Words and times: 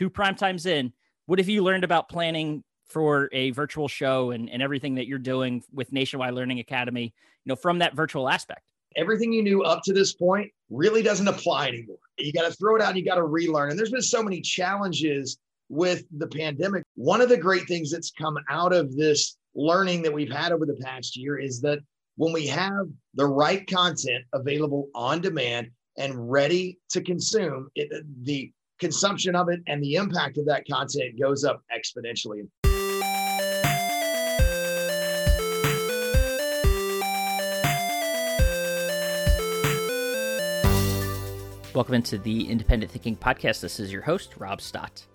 two 0.00 0.08
prime 0.08 0.34
times 0.34 0.64
in, 0.64 0.90
what 1.26 1.38
have 1.38 1.50
you 1.50 1.62
learned 1.62 1.84
about 1.84 2.08
planning 2.08 2.64
for 2.86 3.28
a 3.32 3.50
virtual 3.50 3.86
show 3.86 4.30
and, 4.30 4.48
and 4.48 4.62
everything 4.62 4.94
that 4.94 5.06
you're 5.06 5.18
doing 5.18 5.62
with 5.74 5.92
Nationwide 5.92 6.32
Learning 6.32 6.58
Academy, 6.58 7.12
you 7.44 7.50
know, 7.50 7.54
from 7.54 7.80
that 7.80 7.94
virtual 7.94 8.26
aspect? 8.26 8.62
Everything 8.96 9.30
you 9.30 9.42
knew 9.42 9.62
up 9.62 9.82
to 9.84 9.92
this 9.92 10.14
point 10.14 10.50
really 10.70 11.02
doesn't 11.02 11.28
apply 11.28 11.68
anymore. 11.68 11.98
You 12.18 12.32
got 12.32 12.50
to 12.50 12.52
throw 12.56 12.76
it 12.76 12.82
out 12.82 12.96
you 12.96 13.04
got 13.04 13.16
to 13.16 13.24
relearn. 13.24 13.68
And 13.68 13.78
there's 13.78 13.90
been 13.90 14.00
so 14.00 14.22
many 14.22 14.40
challenges 14.40 15.36
with 15.68 16.04
the 16.16 16.26
pandemic. 16.26 16.82
One 16.94 17.20
of 17.20 17.28
the 17.28 17.36
great 17.36 17.68
things 17.68 17.90
that's 17.90 18.10
come 18.10 18.38
out 18.48 18.72
of 18.72 18.96
this 18.96 19.36
learning 19.54 20.00
that 20.04 20.12
we've 20.14 20.32
had 20.32 20.50
over 20.50 20.64
the 20.64 20.80
past 20.80 21.14
year 21.14 21.38
is 21.38 21.60
that 21.60 21.80
when 22.16 22.32
we 22.32 22.46
have 22.46 22.88
the 23.12 23.26
right 23.26 23.66
content 23.66 24.24
available 24.32 24.88
on 24.94 25.20
demand 25.20 25.70
and 25.98 26.30
ready 26.30 26.78
to 26.88 27.02
consume, 27.02 27.68
it, 27.74 28.02
the 28.22 28.50
consumption 28.80 29.36
of 29.36 29.48
it 29.50 29.60
and 29.66 29.82
the 29.82 29.94
impact 29.94 30.38
of 30.38 30.46
that 30.46 30.64
content 30.68 31.20
goes 31.20 31.44
up 31.44 31.62
exponentially. 31.70 32.48
Welcome 41.72 41.94
into 41.94 42.18
the 42.18 42.50
Independent 42.50 42.90
Thinking 42.90 43.16
Podcast. 43.16 43.60
This 43.60 43.78
is 43.78 43.92
your 43.92 44.02
host, 44.02 44.34
Rob 44.38 44.60
Stott. 44.60 45.06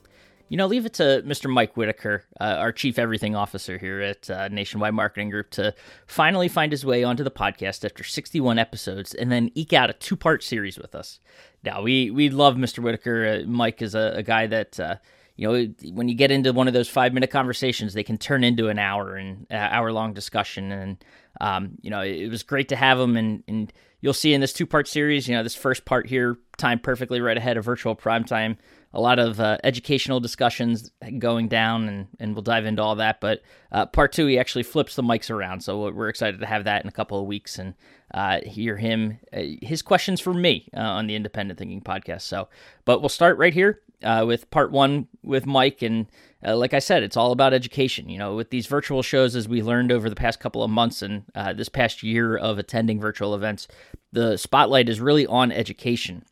You 0.48 0.58
know, 0.58 0.68
leave 0.68 0.86
it 0.86 0.94
to 0.96 1.24
Mr. 1.26 1.52
Mike 1.52 1.76
Whitaker, 1.76 2.24
uh, 2.40 2.44
our 2.60 2.72
chief 2.72 3.00
everything 3.00 3.36
officer 3.36 3.80
here 3.80 4.00
at 4.02 4.30
uh, 4.30 4.48
Nationwide 4.50 4.94
Marketing 4.94 5.32
Group, 5.32 5.50
to 5.52 5.74
finally 6.06 6.48
find 6.48 6.72
his 6.72 6.86
way 6.86 7.04
onto 7.04 7.24
the 7.24 7.32
podcast 7.32 7.84
after 7.84 8.04
61 8.04 8.60
episodes 8.60 9.16
and 9.16 9.32
then 9.32 9.50
eke 9.56 9.74
out 9.74 9.90
a 9.90 9.94
two 9.94 10.16
part 10.16 10.44
series 10.44 10.78
with 10.78 10.94
us. 10.94 11.20
Now, 11.64 11.82
we, 11.82 12.12
we 12.12 12.30
love 12.30 12.56
Mr. 12.56 12.80
Whitaker. 12.80 13.42
Uh, 13.44 13.48
Mike 13.48 13.82
is 13.82 13.96
a, 13.96 14.14
a 14.18 14.24
guy 14.24 14.46
that, 14.46 14.80
uh, 14.80 14.96
you 15.36 15.48
know, 15.48 15.74
when 15.94 16.08
you 16.08 16.16
get 16.16 16.30
into 16.30 16.54
one 16.54 16.68
of 16.68 16.76
those 16.76 16.90
five 16.90 17.12
minute 17.12 17.32
conversations, 17.32 17.96
they 17.96 18.04
can 18.04 18.20
turn 18.20 18.44
into 18.44 18.68
an 18.68 18.78
hour 18.78 19.16
and 19.16 19.48
uh, 19.50 19.56
hour 19.56 19.92
long 19.92 20.14
discussion. 20.14 20.72
And, 20.72 21.04
um, 21.42 21.72
you 21.82 21.90
know, 21.90 22.02
it, 22.02 22.30
was 22.30 22.44
great 22.44 22.70
to 22.70 22.76
have 22.76 23.00
him. 23.00 23.18
And, 23.18 23.44
and 23.48 23.74
you'll 24.00 24.14
see 24.14 24.32
in 24.36 24.42
this 24.42 24.54
two 24.54 24.68
part 24.68 24.88
series, 24.88 25.28
you 25.28 25.36
know, 25.36 25.42
this 25.42 25.56
first 25.56 25.86
part 25.86 26.08
here 26.08 26.38
timed 26.58 26.84
perfectly 26.84 27.20
right 27.20 27.36
ahead 27.36 27.58
of 27.58 27.66
virtual 27.66 27.96
prime 27.96 28.26
time 28.26 28.58
a 28.96 29.02
lot 29.02 29.20
of 29.20 29.42
uh, 29.42 29.58
educational 29.64 30.22
discussions 30.22 30.90
going 31.20 31.50
down, 31.50 31.90
and, 31.90 32.08
and 32.18 32.34
we'll 32.34 32.42
dive 32.42 32.66
into 32.66 32.82
all 32.82 32.96
that. 32.96 33.20
But 33.20 33.42
uh, 33.72 33.86
part 33.88 34.14
two, 34.14 34.26
he 34.26 34.40
actually 34.40 34.64
flips 34.64 34.96
the 34.96 35.04
mics 35.04 35.30
around, 35.30 35.62
so 35.62 35.92
we're 35.92 36.08
excited 36.08 36.40
to 36.40 36.46
have 36.46 36.64
that 36.64 36.82
in 36.82 36.88
a 36.88 36.94
couple 36.94 37.20
of 37.20 37.28
weeks 37.28 37.60
and 37.60 37.74
uh, 38.14 38.40
hear 38.46 38.78
him 38.78 39.20
uh, 39.34 39.42
his 39.62 39.82
questions 39.82 40.22
for 40.22 40.34
me 40.34 40.70
uh, 40.76 40.80
on 40.80 41.08
the 41.08 41.16
Independent 41.16 41.60
Thinking 41.60 41.82
podcast. 41.82 42.22
So, 42.22 42.48
but 42.86 43.02
we'll 43.02 43.10
start 43.10 43.38
right 43.38 43.54
here 43.54 43.82
uh, 44.02 44.24
with 44.26 44.50
part 44.50 44.72
one 44.72 45.10
with 45.22 45.46
Mike, 45.46 45.82
and 45.82 46.08
like 46.42 46.74
I 46.74 46.80
said, 46.80 47.04
it's 47.04 47.18
all 47.18 47.34
about 47.34 47.54
education. 47.54 48.08
You 48.08 48.18
know, 48.18 48.36
with 48.36 48.50
these 48.50 48.68
virtual 48.68 49.04
shows, 49.04 49.36
as 49.36 49.50
we 49.50 49.62
learned 49.62 49.92
over 49.92 50.10
the 50.10 50.16
past 50.16 50.40
couple 50.40 50.64
of 50.64 50.72
months 50.72 51.02
and 51.02 51.24
this 51.56 51.68
past 51.68 52.02
year 52.02 52.38
of 52.38 52.60
attending 52.60 53.02
virtual 53.02 53.36
events, 53.36 53.68
the 54.14 54.38
spotlight 54.38 54.88
is 54.88 55.02
really 55.02 55.28
on 55.28 55.52
education 55.52 56.24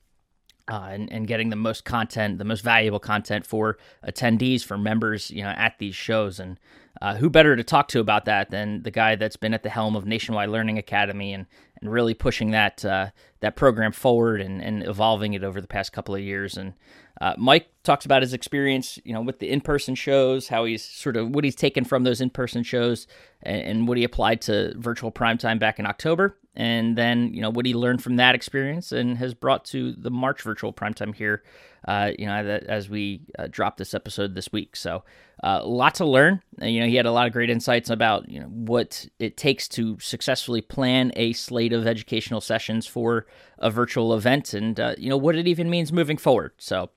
uh, 0.69 0.89
and, 0.91 1.11
and 1.11 1.27
getting 1.27 1.49
the 1.49 1.55
most 1.55 1.85
content, 1.85 2.37
the 2.37 2.45
most 2.45 2.61
valuable 2.61 2.99
content 2.99 3.45
for 3.45 3.77
attendees, 4.07 4.63
for 4.63 4.77
members, 4.77 5.29
you 5.31 5.43
know, 5.43 5.49
at 5.49 5.77
these 5.79 5.95
shows. 5.95 6.39
And 6.39 6.59
uh, 7.01 7.15
who 7.15 7.29
better 7.29 7.55
to 7.55 7.63
talk 7.63 7.87
to 7.89 7.99
about 7.99 8.25
that 8.25 8.49
than 8.49 8.83
the 8.83 8.91
guy 8.91 9.15
that's 9.15 9.35
been 9.35 9.53
at 9.53 9.63
the 9.63 9.69
helm 9.69 9.95
of 9.95 10.05
Nationwide 10.05 10.49
Learning 10.49 10.77
Academy 10.77 11.33
and, 11.33 11.45
and 11.83 11.91
really 11.91 12.13
pushing 12.13 12.51
that 12.51 12.83
uh, 12.85 13.09
that 13.41 13.57
program 13.57 13.91
forward 13.91 14.39
and, 14.39 14.61
and 14.61 14.87
evolving 14.87 15.33
it 15.33 15.43
over 15.43 15.59
the 15.59 15.67
past 15.67 15.91
couple 15.91 16.15
of 16.15 16.21
years. 16.21 16.55
And 16.55 16.73
uh, 17.19 17.33
Mike 17.37 17.67
talks 17.83 18.05
about 18.05 18.21
his 18.21 18.33
experience, 18.33 18.97
you 19.03 19.13
know, 19.13 19.21
with 19.21 19.39
the 19.39 19.49
in-person 19.49 19.95
shows, 19.95 20.47
how 20.47 20.63
he's 20.63 20.83
sort 20.83 21.17
of 21.17 21.29
what 21.29 21.43
he's 21.43 21.55
taken 21.55 21.83
from 21.83 22.05
those 22.05 22.21
in-person 22.21 22.63
shows, 22.63 23.05
and, 23.41 23.61
and 23.61 23.87
what 23.87 23.97
he 23.97 24.05
applied 24.05 24.41
to 24.43 24.73
virtual 24.77 25.11
primetime 25.11 25.59
back 25.59 25.77
in 25.77 25.85
October, 25.85 26.37
and 26.55 26.97
then 26.97 27.33
you 27.33 27.41
know 27.41 27.49
what 27.49 27.65
he 27.65 27.73
learned 27.73 28.01
from 28.01 28.15
that 28.15 28.33
experience 28.33 28.93
and 28.93 29.17
has 29.17 29.33
brought 29.33 29.65
to 29.65 29.91
the 29.93 30.09
March 30.09 30.41
virtual 30.41 30.71
primetime 30.71 31.13
here. 31.13 31.43
Uh, 31.85 32.11
you 32.17 32.25
know, 32.25 32.33
as 32.33 32.89
we 32.89 33.19
uh, 33.37 33.47
drop 33.51 33.75
this 33.75 33.93
episode 33.93 34.35
this 34.35 34.53
week, 34.53 34.73
so 34.73 35.03
uh, 35.43 35.59
a 35.61 35.67
lot 35.67 35.95
to 35.95 36.05
learn. 36.05 36.41
you 36.61 36.79
know, 36.79 36.87
he 36.87 36.95
had 36.95 37.05
a 37.05 37.11
lot 37.11 37.27
of 37.27 37.33
great 37.33 37.49
insights 37.49 37.89
about 37.89 38.29
you 38.29 38.39
know 38.39 38.47
what 38.47 39.05
it 39.19 39.35
takes 39.35 39.67
to 39.67 39.99
successfully 39.99 40.61
plan 40.61 41.11
a 41.17 41.33
slate 41.33 41.72
of 41.73 41.87
educational 41.87 42.41
sessions 42.41 42.87
for 42.87 43.25
a 43.57 43.69
virtual 43.69 44.13
event, 44.13 44.53
and 44.53 44.79
uh, 44.79 44.95
you 44.97 45.09
know 45.09 45.17
what 45.17 45.35
it 45.35 45.47
even 45.47 45.69
means 45.69 45.91
moving 45.91 46.17
forward. 46.17 46.51
So. 46.57 46.89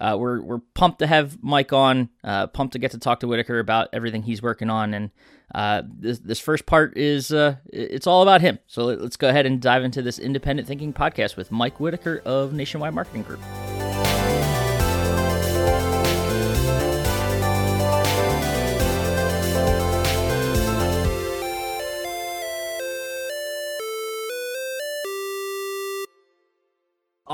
Uh, 0.00 0.16
we're 0.18 0.42
we're 0.42 0.58
pumped 0.74 0.98
to 0.98 1.06
have 1.06 1.40
Mike 1.40 1.72
on. 1.72 2.08
Uh, 2.24 2.48
pumped 2.48 2.72
to 2.72 2.80
get 2.80 2.90
to 2.90 2.98
talk 2.98 3.20
to 3.20 3.28
Whitaker 3.28 3.60
about 3.60 3.90
everything 3.92 4.24
he's 4.24 4.42
working 4.42 4.68
on, 4.68 4.92
and 4.92 5.10
uh, 5.54 5.82
this 5.86 6.18
this 6.18 6.40
first 6.40 6.66
part 6.66 6.96
is 6.96 7.32
uh, 7.32 7.56
it's 7.72 8.08
all 8.08 8.22
about 8.22 8.40
him. 8.40 8.58
So 8.66 8.86
let's 8.86 9.16
go 9.16 9.28
ahead 9.28 9.46
and 9.46 9.62
dive 9.62 9.84
into 9.84 10.02
this 10.02 10.18
independent 10.18 10.66
thinking 10.66 10.92
podcast 10.92 11.36
with 11.36 11.52
Mike 11.52 11.78
Whitaker 11.78 12.20
of 12.24 12.52
Nationwide 12.52 12.92
Marketing 12.92 13.22
Group. 13.22 13.40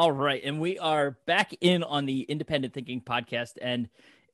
All 0.00 0.12
right, 0.12 0.41
and 0.43 0.62
we 0.62 0.78
are 0.78 1.19
back 1.27 1.53
in 1.61 1.83
on 1.83 2.06
the 2.06 2.22
Independent 2.22 2.72
Thinking 2.72 3.03
podcast, 3.03 3.59
and 3.61 3.91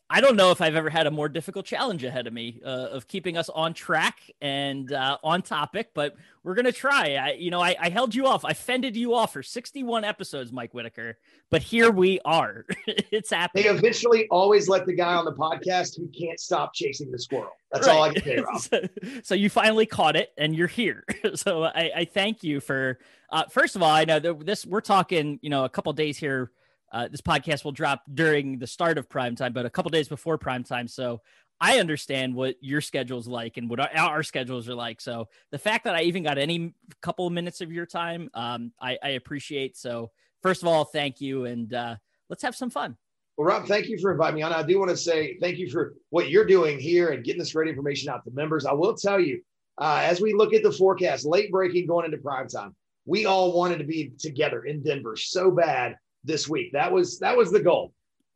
I 0.09 0.21
don't 0.21 0.37
know 0.37 0.53
if 0.53 0.61
I've 0.61 0.77
ever 0.77 0.89
had 0.89 1.09
a 1.09 1.11
more 1.11 1.29
difficult 1.29 1.67
challenge 1.67 2.05
ahead 2.05 2.29
of 2.29 2.33
me 2.33 2.61
uh, 2.65 2.69
of 2.69 3.09
keeping 3.09 3.37
us 3.37 3.49
on 3.49 3.75
track 3.75 4.21
and 4.41 4.93
uh, 4.93 5.19
on 5.25 5.43
topic, 5.43 5.91
but 5.95 6.15
we're 6.45 6.55
gonna 6.55 6.71
try. 6.71 7.17
I, 7.17 7.33
you 7.33 7.51
know, 7.51 7.61
I, 7.61 7.75
I, 7.81 7.89
held 7.89 8.15
you 8.15 8.27
off. 8.27 8.45
I 8.45 8.53
fended 8.53 8.97
you 8.97 9.15
off 9.15 9.33
for 9.33 9.43
61 9.43 10.05
episodes, 10.05 10.53
Mike 10.53 10.73
Whitaker, 10.75 11.19
but 11.51 11.61
here 11.61 11.91
we 11.91 12.21
are. 12.25 12.67
it's 12.87 13.31
happening. 13.31 13.65
They 13.65 13.71
eventually 13.71 14.29
always 14.31 14.69
let 14.69 14.87
the 14.87 14.95
guy 14.95 15.15
on 15.15 15.25
the 15.25 15.33
podcast 15.33 15.97
who 15.97 16.09
can't 16.09 16.39
stop 16.39 16.73
chasing 16.73 17.11
the 17.11 17.19
squirrel. 17.19 17.51
That's 17.73 17.89
right. 17.89 17.97
all 17.97 18.03
I 18.05 18.13
can 18.13 18.23
say, 18.23 18.37
Rob. 18.47 18.61
so, 18.61 18.81
so, 19.25 19.35
you 19.35 19.51
finally 19.51 19.87
caught 19.87 20.15
it, 20.15 20.33
and 20.39 20.55
you're 20.55 20.69
here. 20.69 21.03
so 21.35 21.65
I, 21.65 21.91
I 21.97 22.05
thank 22.05 22.45
you 22.45 22.61
for. 22.61 23.01
Uh, 23.29 23.43
first 23.51 23.75
of 23.75 23.83
all, 23.83 23.91
I 23.91 24.05
know 24.05 24.21
this. 24.21 24.65
We're 24.65 24.81
talking, 24.83 25.41
you 25.43 25.51
know, 25.51 25.65
a 25.65 25.69
couple 25.69 25.93
days 25.95 26.17
here 26.17 26.53
uh, 26.97 27.09
this 27.09 27.21
podcast 27.21 27.63
will 27.63 27.73
drop 27.73 28.03
during 28.15 28.59
the 28.59 28.67
start 28.67 28.97
of 28.97 29.07
prime 29.07 29.37
time, 29.37 29.53
but 29.53 29.67
a 29.67 29.71
couple 29.71 29.91
days 29.91 30.09
before 30.09 30.39
prime 30.39 30.65
time. 30.65 30.89
So 30.89 31.21
I 31.61 31.79
understand 31.79 32.35
what 32.35 32.57
your 32.63 32.81
schedule's 32.81 33.29
like 33.29 33.59
and 33.59 33.69
what 33.69 33.81
our, 33.81 33.91
our, 33.95 34.23
schedules 34.23 34.67
are 34.67 34.75
like. 34.75 35.03
So 35.03 35.29
the 35.51 35.59
fact 35.59 35.85
that 35.85 35.95
I 35.95 36.03
even 36.03 36.23
got 36.23 36.39
any 36.39 36.73
couple 37.03 37.27
of 37.27 37.35
minutes 37.35 37.61
of 37.61 37.71
your 37.71 37.85
time, 37.85 38.31
um, 38.33 38.73
I, 38.81 38.97
I, 39.03 39.11
appreciate. 39.11 39.77
So 39.77 40.11
first 40.43 40.63
of 40.63 40.69
all, 40.69 40.87
thank 40.87 41.21
you, 41.21 41.45
and 41.45 41.75
uh, 41.75 41.97
let's 42.31 42.43
have 42.43 42.57
some 42.57 42.71
fun. 42.71 42.97
Well, 43.37 43.47
Rob, 43.47 43.67
thank 43.67 43.89
you 43.89 43.99
for 43.99 44.13
inviting 44.13 44.37
me 44.37 44.43
on. 44.43 44.55
I 44.55 44.63
do 44.63 44.79
want 44.79 44.91
to 44.91 44.97
say 44.97 45.37
thank 45.39 45.59
you 45.59 45.69
for 45.69 45.97
what 46.09 46.31
you're 46.31 46.47
doing 46.47 46.79
here 46.79 47.11
and 47.11 47.23
getting 47.23 47.41
this 47.41 47.53
great 47.53 47.69
information 47.69 48.09
out 48.09 48.25
to 48.25 48.31
members. 48.31 48.65
I 48.65 48.73
will 48.73 48.95
tell 48.95 49.21
you, 49.21 49.43
uh, 49.77 50.01
as 50.03 50.23
we 50.23 50.33
look 50.33 50.55
at 50.55 50.63
the 50.63 50.73
forecast, 50.73 51.27
late 51.27 51.51
breaking 51.51 51.89
going 51.89 52.07
into 52.07 52.17
prime 52.17 52.49
time, 52.49 52.75
we 53.05 53.27
all 53.27 53.53
wanted 53.53 53.81
to 53.81 53.85
be 53.85 54.13
together 54.19 54.65
in 54.65 54.83
Denver 54.83 55.15
so 55.15 55.51
bad 55.51 55.97
this 56.27 56.49
week. 56.49 56.73
That 56.73 56.93
was 56.93 57.19
that 57.21 57.37
was 57.37 57.51
the 57.51 57.61
goal. 57.61 57.93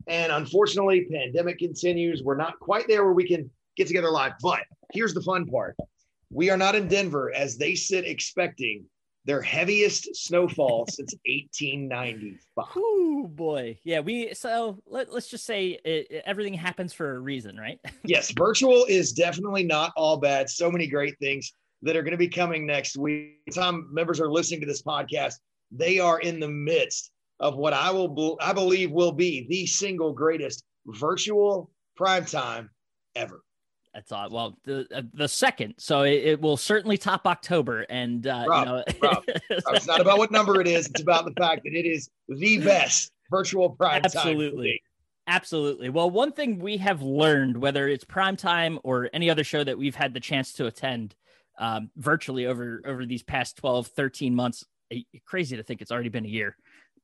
And 0.07 0.33
unfortunately, 0.33 1.07
pandemic 1.11 1.59
continues. 1.59 2.23
We're 2.23 2.37
not 2.37 2.59
quite 2.59 2.89
there 2.89 3.05
where 3.05 3.13
we 3.13 3.29
can 3.29 3.51
get 3.77 3.87
together 3.87 4.11
live. 4.11 4.33
But 4.41 4.61
here's 4.93 5.13
the 5.13 5.23
fun 5.23 5.47
part. 5.47 5.77
We 6.31 6.49
are 6.51 6.57
not 6.57 6.75
in 6.75 6.89
Denver 6.89 7.33
as 7.35 7.59
they 7.59 7.75
sit 7.75 8.07
expecting 8.07 8.87
their 9.27 9.43
heaviest 9.43 10.17
snowfall 10.17 10.87
since 10.89 11.15
1895. 11.27 12.65
Oh 12.77 13.27
boy, 13.29 13.79
yeah. 13.85 14.01
We 14.01 14.33
so 14.33 14.79
let, 14.87 15.13
let's 15.13 15.29
just 15.29 15.45
say 15.45 15.79
it, 15.85 16.23
everything 16.25 16.55
happens 16.55 16.93
for 16.93 17.17
a 17.17 17.21
reason, 17.21 17.57
right? 17.57 17.79
yes, 18.05 18.31
virtual 18.31 18.87
is 18.89 19.13
definitely 19.13 19.65
not 19.65 19.93
all 19.97 20.17
bad. 20.17 20.49
So 20.49 20.71
many 20.71 20.87
great 20.87 21.19
things 21.19 21.53
that 21.83 21.97
are 21.97 22.03
going 22.03 22.13
to 22.13 22.19
be 22.19 22.29
coming 22.29 22.67
next 22.67 22.97
week. 22.97 23.39
Time 23.53 23.89
members 23.93 24.21
are 24.21 24.31
listening 24.31 24.61
to 24.61 24.67
this 24.67 24.83
podcast, 24.83 25.35
they 25.71 25.99
are 25.99 26.21
in 26.21 26.41
the 26.41 26.49
midst 26.49 27.11
of 27.41 27.57
what 27.57 27.73
I 27.73 27.91
will 27.91 28.37
I 28.41 28.53
believe 28.53 28.91
will 28.91 29.13
be 29.13 29.47
the 29.49 29.67
single 29.67 30.13
greatest 30.13 30.65
virtual 30.87 31.71
primetime 31.99 32.69
ever. 33.17 33.43
That's 33.95 34.13
odd. 34.13 34.33
Well, 34.33 34.57
the 34.65 34.87
uh, 34.95 35.03
the 35.13 35.27
second, 35.27 35.75
so 35.79 36.03
it, 36.03 36.25
it, 36.25 36.41
will 36.41 36.57
certainly 36.57 36.97
top 36.97 37.27
October, 37.27 37.83
and 37.91 38.25
uh, 38.25 38.45
Rob, 38.47 38.67
you 38.67 38.73
know, 38.73 38.85
Rob, 39.03 39.25
it's 39.51 39.87
not 39.87 40.01
about 40.01 40.19
what 40.19 40.31
number 40.31 40.61
it 40.61 40.69
is; 40.69 40.87
it's 40.87 41.03
about 41.03 41.25
the 41.25 41.33
fact 41.33 41.63
that 41.65 41.75
it 41.75 41.87
is 41.87 42.09
the 42.29 42.59
best 42.59 43.11
virtual 43.31 43.71
prime 43.71 44.03
Absolutely. 44.05 44.81
Absolutely. 45.27 45.91
Well, 45.91 46.11
one 46.11 46.33
thing 46.33 46.59
we 46.59 46.77
have 46.79 47.03
learned, 47.03 47.57
whether 47.57 47.89
it's 47.89 48.05
prime 48.05 48.37
time 48.37 48.79
or 48.83 49.11
any 49.13 49.31
other 49.31 49.45
show 49.45 49.63
that 49.63 49.79
we've 49.79 49.95
had 49.95 50.13
the 50.13 50.19
chance 50.19 50.53
to 50.55 50.67
attend 50.67 51.15
um, 51.59 51.91
virtually 51.97 52.47
over 52.47 52.83
over 52.85 53.05
these 53.05 53.25
past 53.25 53.57
12, 53.57 53.89
13 53.89 54.35
months, 54.35 54.65
crazy 55.27 55.57
to 55.57 55.63
think 55.65 55.83
it's 55.83 55.91
already 55.91 56.09
been 56.09 56.25
a 56.25 56.29
year 56.29 56.57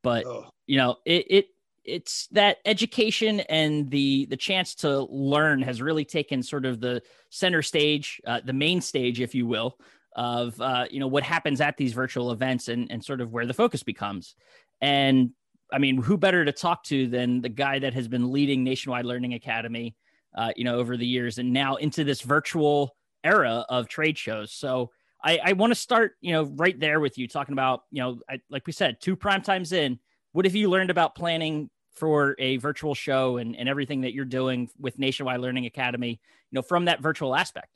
but 0.06 0.24
you 0.68 0.76
know, 0.76 0.98
it, 1.04 1.26
it 1.28 1.46
it's 1.84 2.28
that 2.28 2.58
education 2.64 3.40
and 3.40 3.90
the 3.90 4.26
the 4.26 4.36
chance 4.36 4.76
to 4.76 5.02
learn 5.10 5.60
has 5.62 5.82
really 5.82 6.04
taken 6.04 6.44
sort 6.44 6.64
of 6.64 6.80
the 6.80 7.02
center 7.30 7.60
stage, 7.60 8.20
uh, 8.24 8.40
the 8.44 8.52
main 8.52 8.80
stage, 8.80 9.20
if 9.20 9.34
you 9.34 9.48
will, 9.48 9.76
of 10.14 10.60
uh, 10.60 10.84
you 10.92 11.00
know 11.00 11.08
what 11.08 11.24
happens 11.24 11.60
at 11.60 11.76
these 11.76 11.92
virtual 11.92 12.30
events 12.30 12.68
and 12.68 12.88
and 12.92 13.04
sort 13.04 13.20
of 13.20 13.32
where 13.32 13.46
the 13.46 13.52
focus 13.52 13.82
becomes. 13.82 14.36
And 14.80 15.30
I 15.72 15.78
mean, 15.78 16.00
who 16.00 16.16
better 16.16 16.44
to 16.44 16.52
talk 16.52 16.84
to 16.84 17.08
than 17.08 17.40
the 17.40 17.48
guy 17.48 17.80
that 17.80 17.94
has 17.94 18.06
been 18.06 18.30
leading 18.30 18.62
Nationwide 18.62 19.06
Learning 19.06 19.34
Academy, 19.34 19.96
uh, 20.36 20.52
you 20.54 20.62
know, 20.62 20.76
over 20.76 20.96
the 20.96 21.06
years, 21.06 21.38
and 21.38 21.52
now 21.52 21.74
into 21.74 22.04
this 22.04 22.20
virtual 22.20 22.94
era 23.24 23.66
of 23.68 23.88
trade 23.88 24.16
shows. 24.16 24.52
So 24.52 24.92
I, 25.22 25.40
I 25.44 25.52
want 25.54 25.70
to 25.72 25.74
start, 25.74 26.12
you 26.20 26.32
know, 26.32 26.44
right 26.44 26.78
there 26.78 27.00
with 27.00 27.18
you 27.18 27.26
talking 27.28 27.52
about, 27.52 27.82
you 27.90 28.02
know, 28.02 28.20
I, 28.28 28.40
like 28.50 28.66
we 28.66 28.72
said, 28.72 29.00
two 29.00 29.16
prime 29.16 29.42
times 29.42 29.72
in. 29.72 29.98
What 30.32 30.44
have 30.44 30.54
you 30.54 30.68
learned 30.68 30.90
about 30.90 31.14
planning 31.14 31.70
for 31.92 32.36
a 32.38 32.58
virtual 32.58 32.94
show 32.94 33.38
and, 33.38 33.56
and 33.56 33.68
everything 33.68 34.02
that 34.02 34.12
you're 34.12 34.26
doing 34.26 34.68
with 34.78 34.98
Nationwide 34.98 35.40
Learning 35.40 35.66
Academy, 35.66 36.20
you 36.50 36.56
know, 36.56 36.62
from 36.62 36.84
that 36.84 37.00
virtual 37.00 37.34
aspect? 37.34 37.68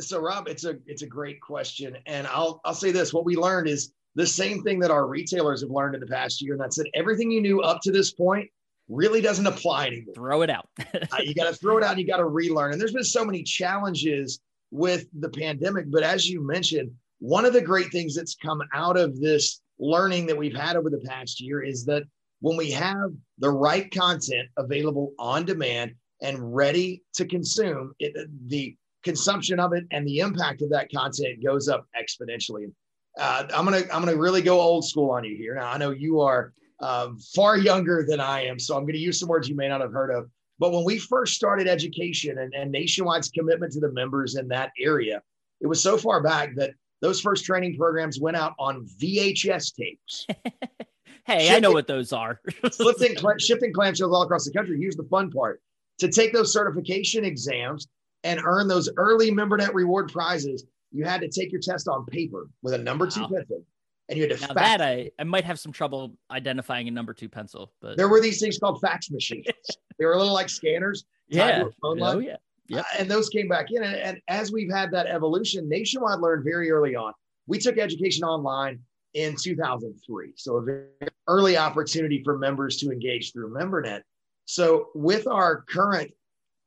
So 0.00 0.20
Rob, 0.20 0.48
it's 0.48 0.64
a 0.64 0.76
it's 0.86 1.02
a 1.02 1.06
great 1.06 1.40
question. 1.40 1.96
And 2.06 2.26
I'll 2.26 2.60
I'll 2.64 2.74
say 2.74 2.90
this. 2.90 3.12
What 3.12 3.24
we 3.24 3.36
learned 3.36 3.68
is 3.68 3.92
the 4.14 4.26
same 4.26 4.62
thing 4.62 4.78
that 4.80 4.90
our 4.90 5.06
retailers 5.06 5.60
have 5.62 5.70
learned 5.70 5.94
in 5.94 6.00
the 6.00 6.06
past 6.06 6.40
year. 6.40 6.54
And 6.54 6.60
that's 6.60 6.76
that 6.76 6.88
everything 6.94 7.30
you 7.30 7.40
knew 7.40 7.60
up 7.60 7.80
to 7.82 7.92
this 7.92 8.12
point 8.12 8.48
really 8.88 9.20
doesn't 9.20 9.46
apply 9.46 9.86
anymore. 9.88 10.14
Throw 10.14 10.42
it 10.42 10.50
out. 10.50 10.68
uh, 10.94 11.16
you 11.20 11.34
got 11.34 11.48
to 11.48 11.54
throw 11.54 11.78
it 11.78 11.84
out. 11.84 11.92
And 11.92 12.00
you 12.00 12.06
got 12.06 12.18
to 12.18 12.26
relearn. 12.26 12.72
And 12.72 12.80
there's 12.80 12.92
been 12.92 13.04
so 13.04 13.24
many 13.24 13.42
challenges 13.42 14.40
with 14.70 15.06
the 15.18 15.28
pandemic. 15.28 15.90
But 15.90 16.02
as 16.02 16.28
you 16.28 16.46
mentioned, 16.46 16.90
one 17.18 17.44
of 17.44 17.52
the 17.52 17.60
great 17.60 17.90
things 17.90 18.14
that's 18.14 18.34
come 18.34 18.62
out 18.72 18.96
of 18.96 19.20
this 19.20 19.60
learning 19.78 20.26
that 20.26 20.36
we've 20.36 20.56
had 20.56 20.76
over 20.76 20.90
the 20.90 21.04
past 21.06 21.40
year 21.40 21.62
is 21.62 21.84
that 21.86 22.04
when 22.40 22.56
we 22.56 22.70
have 22.70 23.10
the 23.38 23.50
right 23.50 23.90
content 23.90 24.48
available 24.56 25.12
on 25.18 25.44
demand 25.44 25.94
and 26.22 26.54
ready 26.54 27.02
to 27.14 27.24
consume, 27.24 27.94
it, 27.98 28.14
the 28.48 28.76
consumption 29.02 29.60
of 29.60 29.72
it 29.72 29.84
and 29.90 30.06
the 30.06 30.18
impact 30.18 30.62
of 30.62 30.70
that 30.70 30.90
content 30.92 31.42
goes 31.42 31.68
up 31.68 31.86
exponentially. 31.96 32.70
Uh, 33.18 33.46
I'm 33.54 33.64
gonna 33.64 33.82
I'm 33.92 34.04
gonna 34.04 34.16
really 34.16 34.42
go 34.42 34.60
old 34.60 34.84
school 34.84 35.10
on 35.10 35.24
you 35.24 35.36
here. 35.36 35.54
Now 35.54 35.70
I 35.70 35.78
know 35.78 35.90
you 35.90 36.20
are 36.20 36.52
um, 36.80 37.18
far 37.34 37.56
younger 37.56 38.04
than 38.06 38.20
I 38.20 38.44
am, 38.46 38.58
so 38.58 38.76
I'm 38.76 38.84
gonna 38.84 38.98
use 38.98 39.20
some 39.20 39.28
words 39.28 39.48
you 39.48 39.54
may 39.54 39.68
not 39.68 39.80
have 39.80 39.92
heard 39.92 40.10
of. 40.10 40.28
But 40.58 40.72
when 40.72 40.84
we 40.84 40.98
first 40.98 41.34
started 41.34 41.66
education 41.66 42.38
and, 42.38 42.54
and 42.54 42.70
Nationwide's 42.70 43.28
commitment 43.28 43.72
to 43.72 43.80
the 43.80 43.92
members 43.92 44.36
in 44.36 44.48
that 44.48 44.70
area, 44.78 45.22
it 45.60 45.66
was 45.66 45.82
so 45.82 45.96
far 45.96 46.22
back 46.22 46.54
that 46.56 46.70
those 47.00 47.20
first 47.20 47.44
training 47.44 47.76
programs 47.76 48.20
went 48.20 48.36
out 48.36 48.54
on 48.58 48.86
VHS 49.00 49.74
tapes. 49.74 50.26
hey, 51.26 51.40
shifting, 51.40 51.56
I 51.56 51.58
know 51.58 51.72
what 51.72 51.86
those 51.86 52.12
are. 52.12 52.40
shifting, 52.72 53.16
shifting 53.38 53.72
clamshells 53.72 54.12
all 54.12 54.22
across 54.22 54.44
the 54.44 54.52
country. 54.52 54.78
Here's 54.80 54.96
the 54.96 55.06
fun 55.10 55.30
part 55.30 55.60
to 55.98 56.08
take 56.08 56.32
those 56.32 56.52
certification 56.52 57.24
exams 57.24 57.88
and 58.24 58.40
earn 58.44 58.68
those 58.68 58.88
early 58.96 59.30
MemberNet 59.30 59.74
reward 59.74 60.10
prizes, 60.12 60.64
you 60.92 61.04
had 61.04 61.20
to 61.20 61.28
take 61.28 61.52
your 61.52 61.60
test 61.60 61.88
on 61.88 62.06
paper 62.06 62.48
with 62.62 62.74
a 62.74 62.78
number 62.78 63.06
two 63.06 63.26
pencil. 63.28 63.62
And 64.08 64.18
you 64.18 64.28
had 64.28 64.38
to 64.38 64.46
now 64.46 64.54
that 64.54 64.82
I, 64.82 65.10
I 65.18 65.24
might 65.24 65.44
have 65.44 65.58
some 65.58 65.72
trouble 65.72 66.14
identifying 66.30 66.88
a 66.88 66.90
number 66.90 67.14
two 67.14 67.28
pencil, 67.28 67.72
but 67.80 67.96
there 67.96 68.08
were 68.08 68.20
these 68.20 68.40
things 68.40 68.58
called 68.58 68.80
fax 68.80 69.10
machines. 69.10 69.46
they 69.98 70.04
were 70.04 70.12
a 70.12 70.18
little 70.18 70.34
like 70.34 70.50
scanners. 70.50 71.04
Yeah. 71.28 71.64
Oh, 71.82 72.18
yeah. 72.18 72.36
Yep. 72.68 72.80
Uh, 72.80 72.98
and 72.98 73.10
those 73.10 73.28
came 73.28 73.48
back 73.48 73.70
in. 73.70 73.82
And, 73.82 73.94
and 73.94 74.20
as 74.28 74.52
we've 74.52 74.70
had 74.70 74.90
that 74.92 75.06
evolution, 75.06 75.68
Nationwide 75.68 76.20
learned 76.20 76.44
very 76.44 76.70
early 76.70 76.94
on. 76.96 77.12
We 77.46 77.58
took 77.58 77.78
education 77.78 78.24
online 78.24 78.80
in 79.14 79.36
2003. 79.36 80.32
So 80.36 80.56
a 80.56 80.62
very 80.62 80.88
early 81.28 81.56
opportunity 81.56 82.22
for 82.22 82.38
members 82.38 82.76
to 82.78 82.90
engage 82.90 83.32
through 83.32 83.54
MemberNet. 83.54 84.02
So 84.44 84.88
with 84.94 85.26
our 85.26 85.62
current 85.62 86.10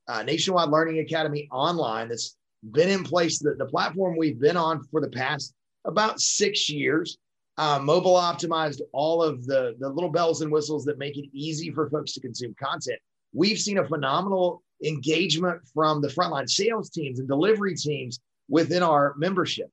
uh, 0.07 0.23
Nationwide 0.23 0.69
Learning 0.69 0.99
Academy 0.99 1.47
online 1.51 2.09
that's 2.09 2.35
been 2.71 2.89
in 2.89 3.03
place, 3.03 3.39
the, 3.39 3.55
the 3.55 3.65
platform 3.65 4.15
we've 4.17 4.39
been 4.39 4.57
on 4.57 4.83
for 4.85 5.01
the 5.01 5.09
past 5.09 5.53
about 5.85 6.19
six 6.19 6.69
years, 6.69 7.17
uh, 7.57 7.79
mobile 7.81 8.15
optimized 8.15 8.81
all 8.93 9.23
of 9.23 9.45
the, 9.45 9.75
the 9.79 9.89
little 9.89 10.09
bells 10.09 10.41
and 10.41 10.51
whistles 10.51 10.85
that 10.85 10.97
make 10.97 11.17
it 11.17 11.25
easy 11.33 11.71
for 11.71 11.89
folks 11.89 12.13
to 12.13 12.19
consume 12.19 12.53
content. 12.61 12.99
We've 13.33 13.59
seen 13.59 13.79
a 13.79 13.87
phenomenal 13.87 14.63
engagement 14.83 15.61
from 15.73 16.01
the 16.01 16.07
frontline 16.07 16.49
sales 16.49 16.89
teams 16.89 17.19
and 17.19 17.27
delivery 17.27 17.75
teams 17.75 18.19
within 18.47 18.83
our 18.83 19.15
membership. 19.17 19.69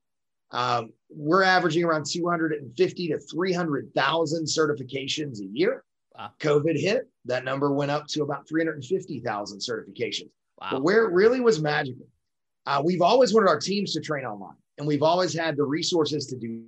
Um, 0.51 0.91
we're 1.09 1.43
averaging 1.43 1.83
around 1.83 2.05
250 2.05 3.07
to 3.09 3.19
300,000 3.19 4.45
certifications 4.45 5.39
a 5.39 5.45
year. 5.45 5.83
Wow. 6.17 6.31
COVID 6.39 6.79
hit, 6.79 7.09
that 7.25 7.43
number 7.43 7.71
went 7.71 7.91
up 7.91 8.07
to 8.07 8.23
about 8.23 8.47
350,000 8.47 9.59
certifications. 9.59 10.29
Wow. 10.61 10.69
But 10.71 10.83
where 10.83 11.03
it 11.03 11.11
really 11.11 11.41
was 11.41 11.61
magical, 11.61 12.07
uh, 12.65 12.81
we've 12.83 13.01
always 13.01 13.33
wanted 13.33 13.49
our 13.49 13.59
teams 13.59 13.93
to 13.93 14.01
train 14.01 14.25
online 14.25 14.55
and 14.77 14.87
we've 14.87 15.03
always 15.03 15.33
had 15.33 15.57
the 15.57 15.63
resources 15.63 16.25
to 16.27 16.37
do. 16.37 16.63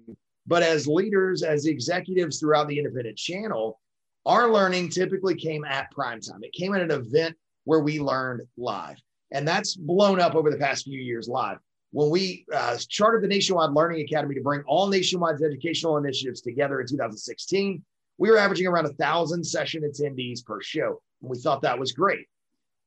But 0.48 0.64
as 0.64 0.88
leaders, 0.88 1.44
as 1.44 1.66
executives 1.66 2.40
throughout 2.40 2.68
the 2.68 2.78
independent 2.78 3.18
channel, 3.18 3.80
our 4.26 4.52
learning 4.52 4.90
typically 4.90 5.36
came 5.36 5.66
at 5.66 5.92
prime 5.92 6.22
time. 6.22 6.44
It 6.44 6.54
came 6.54 6.74
at 6.74 6.82
an 6.82 6.92
event 6.92 7.36
where 7.66 7.82
we 7.82 8.00
learned 8.00 8.42
live. 8.58 8.98
And 9.32 9.46
that's 9.46 9.76
blown 9.76 10.22
up 10.22 10.36
over 10.36 10.50
the 10.50 10.58
past 10.58 10.86
few 10.86 11.00
years 11.00 11.28
live. 11.28 11.58
When 11.92 12.10
we 12.10 12.46
uh, 12.54 12.78
chartered 12.88 13.24
the 13.24 13.28
Nationwide 13.28 13.72
Learning 13.72 14.02
Academy 14.02 14.36
to 14.36 14.42
bring 14.42 14.62
all 14.68 14.88
Nationwide's 14.88 15.44
educational 15.44 15.98
initiatives 15.98 16.42
together 16.42 16.80
in 16.80 16.88
2016, 16.88 17.84
we 18.18 18.30
were 18.30 18.38
averaging 18.38 18.68
around 18.68 18.86
a 18.86 18.94
thousand 18.94 19.44
session 19.44 19.84
attendees 19.84 20.46
per 20.46 20.62
show. 20.62 21.02
And 21.22 21.30
we 21.30 21.38
thought 21.38 21.62
that 21.62 21.80
was 21.80 21.92
great. 21.92 22.26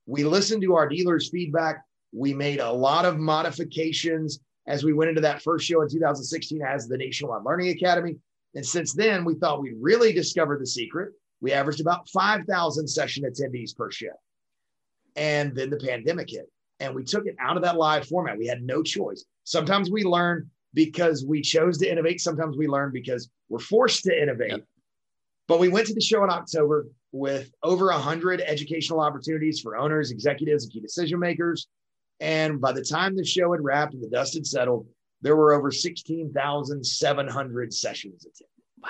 We 0.07 0.25
listened 0.25 0.63
to 0.63 0.75
our 0.75 0.89
dealers' 0.89 1.29
feedback. 1.29 1.85
We 2.13 2.35
made 2.35 2.61
a 2.61 2.73
lot 2.73 3.05
of 3.05 3.19
modifications 3.19 4.41
as 4.67 4.85
we 4.85 4.93
went 4.93 5.09
into 5.09 5.21
that 5.23 5.43
first 5.43 5.67
show 5.67 5.83
in 5.83 5.89
2016 5.89 6.63
as 6.63 6.87
the 6.87 6.97
Nationwide 6.97 7.43
Learning 7.45 7.71
Academy. 7.71 8.17
And 8.55 8.65
since 8.65 8.93
then, 8.93 9.25
we 9.25 9.35
thought 9.35 9.63
we'd 9.63 9.77
really 9.81 10.13
discovered 10.13 10.61
the 10.61 10.67
secret. 10.67 11.13
We 11.41 11.53
averaged 11.53 11.81
about 11.81 12.09
5,000 12.09 12.87
session 12.87 13.25
attendees 13.25 13.77
per 13.77 13.91
show. 13.91 14.09
And 15.17 15.55
then 15.55 15.71
the 15.71 15.77
pandemic 15.77 16.31
hit, 16.31 16.49
and 16.79 16.95
we 16.95 17.05
took 17.05 17.27
it 17.27 17.37
out 17.41 17.57
of 17.57 17.63
that 17.63 17.77
live 17.77 18.07
format. 18.07 18.39
We 18.39 18.47
had 18.47 18.63
no 18.63 18.83
choice. 18.83 19.25
Sometimes 19.45 19.91
we 19.91 20.05
learn 20.05 20.51
because 20.75 21.25
we 21.25 21.41
chose 21.41 21.79
to 21.79 21.91
innovate, 21.91 22.21
sometimes 22.21 22.57
we 22.57 22.69
learn 22.69 22.93
because 22.93 23.29
we're 23.49 23.59
forced 23.59 24.05
to 24.05 24.23
innovate. 24.23 24.53
Yep. 24.53 24.65
But 25.49 25.59
we 25.59 25.69
went 25.69 25.89
to 25.89 25.95
the 25.95 26.01
show 26.01 26.23
in 26.23 26.31
October 26.31 26.87
with 27.13 27.51
over 27.65 27.87
100 27.87 28.41
educational 28.41 29.01
opportunities 29.01 29.59
for 29.59 29.77
owners, 29.77 30.13
executives, 30.13 30.65
and 30.65 30.73
key 30.73 30.81
decision 30.81 31.19
makers. 31.19 31.67
And 32.21 32.61
by 32.61 32.73
the 32.73 32.85
time 32.85 33.17
the 33.17 33.25
show 33.25 33.53
had 33.53 33.65
wrapped 33.65 33.95
and 33.95 34.03
the 34.03 34.09
dust 34.09 34.35
had 34.35 34.47
settled, 34.47 34.87
there 35.23 35.37
were 35.37 35.53
over 35.53 35.71
16,700 35.71 37.75
sessions 37.75 38.25
attended. 38.25 38.47
Wow. 38.83 38.89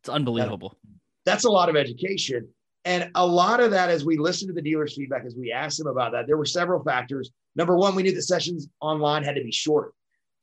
It's 0.00 0.08
unbelievable. 0.08 0.76
that's 1.24 1.44
a 1.44 1.50
lot 1.50 1.68
of 1.68 1.76
education. 1.76 2.48
And 2.84 3.10
a 3.14 3.24
lot 3.24 3.60
of 3.60 3.70
that, 3.70 3.90
as 3.90 4.04
we 4.04 4.18
listened 4.18 4.48
to 4.48 4.54
the 4.54 4.62
dealer's 4.62 4.96
feedback, 4.96 5.24
as 5.24 5.36
we 5.36 5.52
asked 5.52 5.78
them 5.78 5.86
about 5.86 6.10
that, 6.12 6.26
there 6.26 6.36
were 6.36 6.44
several 6.44 6.82
factors. 6.82 7.30
Number 7.54 7.76
one, 7.76 7.94
we 7.94 8.02
knew 8.02 8.12
the 8.12 8.22
sessions 8.22 8.68
online 8.80 9.22
had 9.22 9.36
to 9.36 9.44
be 9.44 9.52
shorter. 9.52 9.92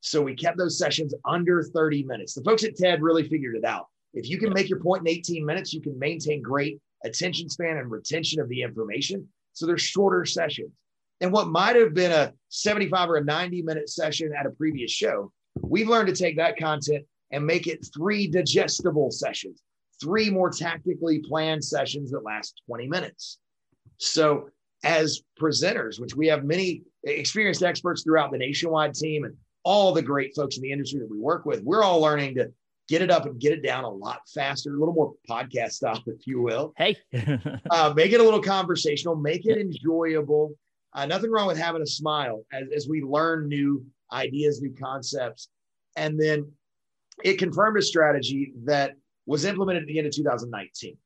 So 0.00 0.22
we 0.22 0.34
kept 0.34 0.56
those 0.56 0.78
sessions 0.78 1.14
under 1.26 1.62
30 1.62 2.04
minutes. 2.04 2.32
The 2.32 2.42
folks 2.42 2.64
at 2.64 2.76
TED 2.76 3.02
really 3.02 3.28
figured 3.28 3.56
it 3.56 3.66
out. 3.66 3.88
If 4.14 4.26
you 4.28 4.38
can 4.38 4.54
make 4.54 4.70
your 4.70 4.80
point 4.80 5.02
in 5.02 5.08
18 5.08 5.44
minutes, 5.44 5.74
you 5.74 5.82
can 5.82 5.98
maintain 5.98 6.40
great 6.40 6.80
attention 7.04 7.50
span 7.50 7.76
and 7.76 7.90
retention 7.90 8.40
of 8.40 8.48
the 8.48 8.62
information. 8.62 9.28
So 9.52 9.66
there's 9.66 9.82
shorter 9.82 10.24
sessions. 10.24 10.72
And 11.20 11.32
what 11.32 11.48
might 11.48 11.76
have 11.76 11.94
been 11.94 12.12
a 12.12 12.32
75 12.48 13.10
or 13.10 13.16
a 13.16 13.24
90 13.24 13.62
minute 13.62 13.88
session 13.88 14.32
at 14.38 14.46
a 14.46 14.50
previous 14.50 14.90
show, 14.90 15.32
we've 15.60 15.88
learned 15.88 16.08
to 16.08 16.14
take 16.14 16.36
that 16.36 16.58
content 16.58 17.04
and 17.30 17.46
make 17.46 17.66
it 17.66 17.86
three 17.94 18.26
digestible 18.26 19.10
sessions, 19.10 19.62
three 20.00 20.30
more 20.30 20.50
tactically 20.50 21.20
planned 21.20 21.64
sessions 21.64 22.10
that 22.10 22.24
last 22.24 22.62
20 22.66 22.88
minutes. 22.88 23.38
So, 23.98 24.48
as 24.82 25.20
presenters, 25.38 26.00
which 26.00 26.16
we 26.16 26.26
have 26.28 26.44
many 26.44 26.82
experienced 27.04 27.62
experts 27.62 28.02
throughout 28.02 28.32
the 28.32 28.38
nationwide 28.38 28.94
team 28.94 29.24
and 29.24 29.36
all 29.62 29.92
the 29.92 30.00
great 30.00 30.34
folks 30.34 30.56
in 30.56 30.62
the 30.62 30.72
industry 30.72 31.00
that 31.00 31.10
we 31.10 31.18
work 31.18 31.44
with, 31.44 31.62
we're 31.62 31.82
all 31.82 32.00
learning 32.00 32.34
to 32.36 32.50
get 32.88 33.02
it 33.02 33.10
up 33.10 33.26
and 33.26 33.38
get 33.38 33.52
it 33.52 33.62
down 33.62 33.84
a 33.84 33.88
lot 33.88 34.20
faster, 34.34 34.74
a 34.74 34.78
little 34.78 34.94
more 34.94 35.14
podcast 35.28 35.72
style, 35.72 36.02
if 36.06 36.26
you 36.26 36.40
will. 36.40 36.72
Hey, 36.78 36.96
uh, 37.70 37.92
make 37.94 38.12
it 38.12 38.20
a 38.20 38.22
little 38.22 38.42
conversational, 38.42 39.16
make 39.16 39.44
it 39.44 39.58
enjoyable. 39.58 40.54
Uh, 40.92 41.06
nothing 41.06 41.30
wrong 41.30 41.46
with 41.46 41.58
having 41.58 41.82
a 41.82 41.86
smile 41.86 42.44
as, 42.52 42.64
as 42.74 42.88
we 42.88 43.02
learn 43.02 43.48
new 43.48 43.84
ideas, 44.12 44.60
new 44.60 44.74
concepts. 44.74 45.48
And 45.96 46.18
then 46.18 46.50
it 47.24 47.38
confirmed 47.38 47.78
a 47.78 47.82
strategy 47.82 48.52
that 48.64 48.92
was 49.26 49.44
implemented 49.44 49.82
at 49.84 49.88
the 49.88 49.98
end 49.98 50.06
of 50.08 50.14
2019. 50.14 50.96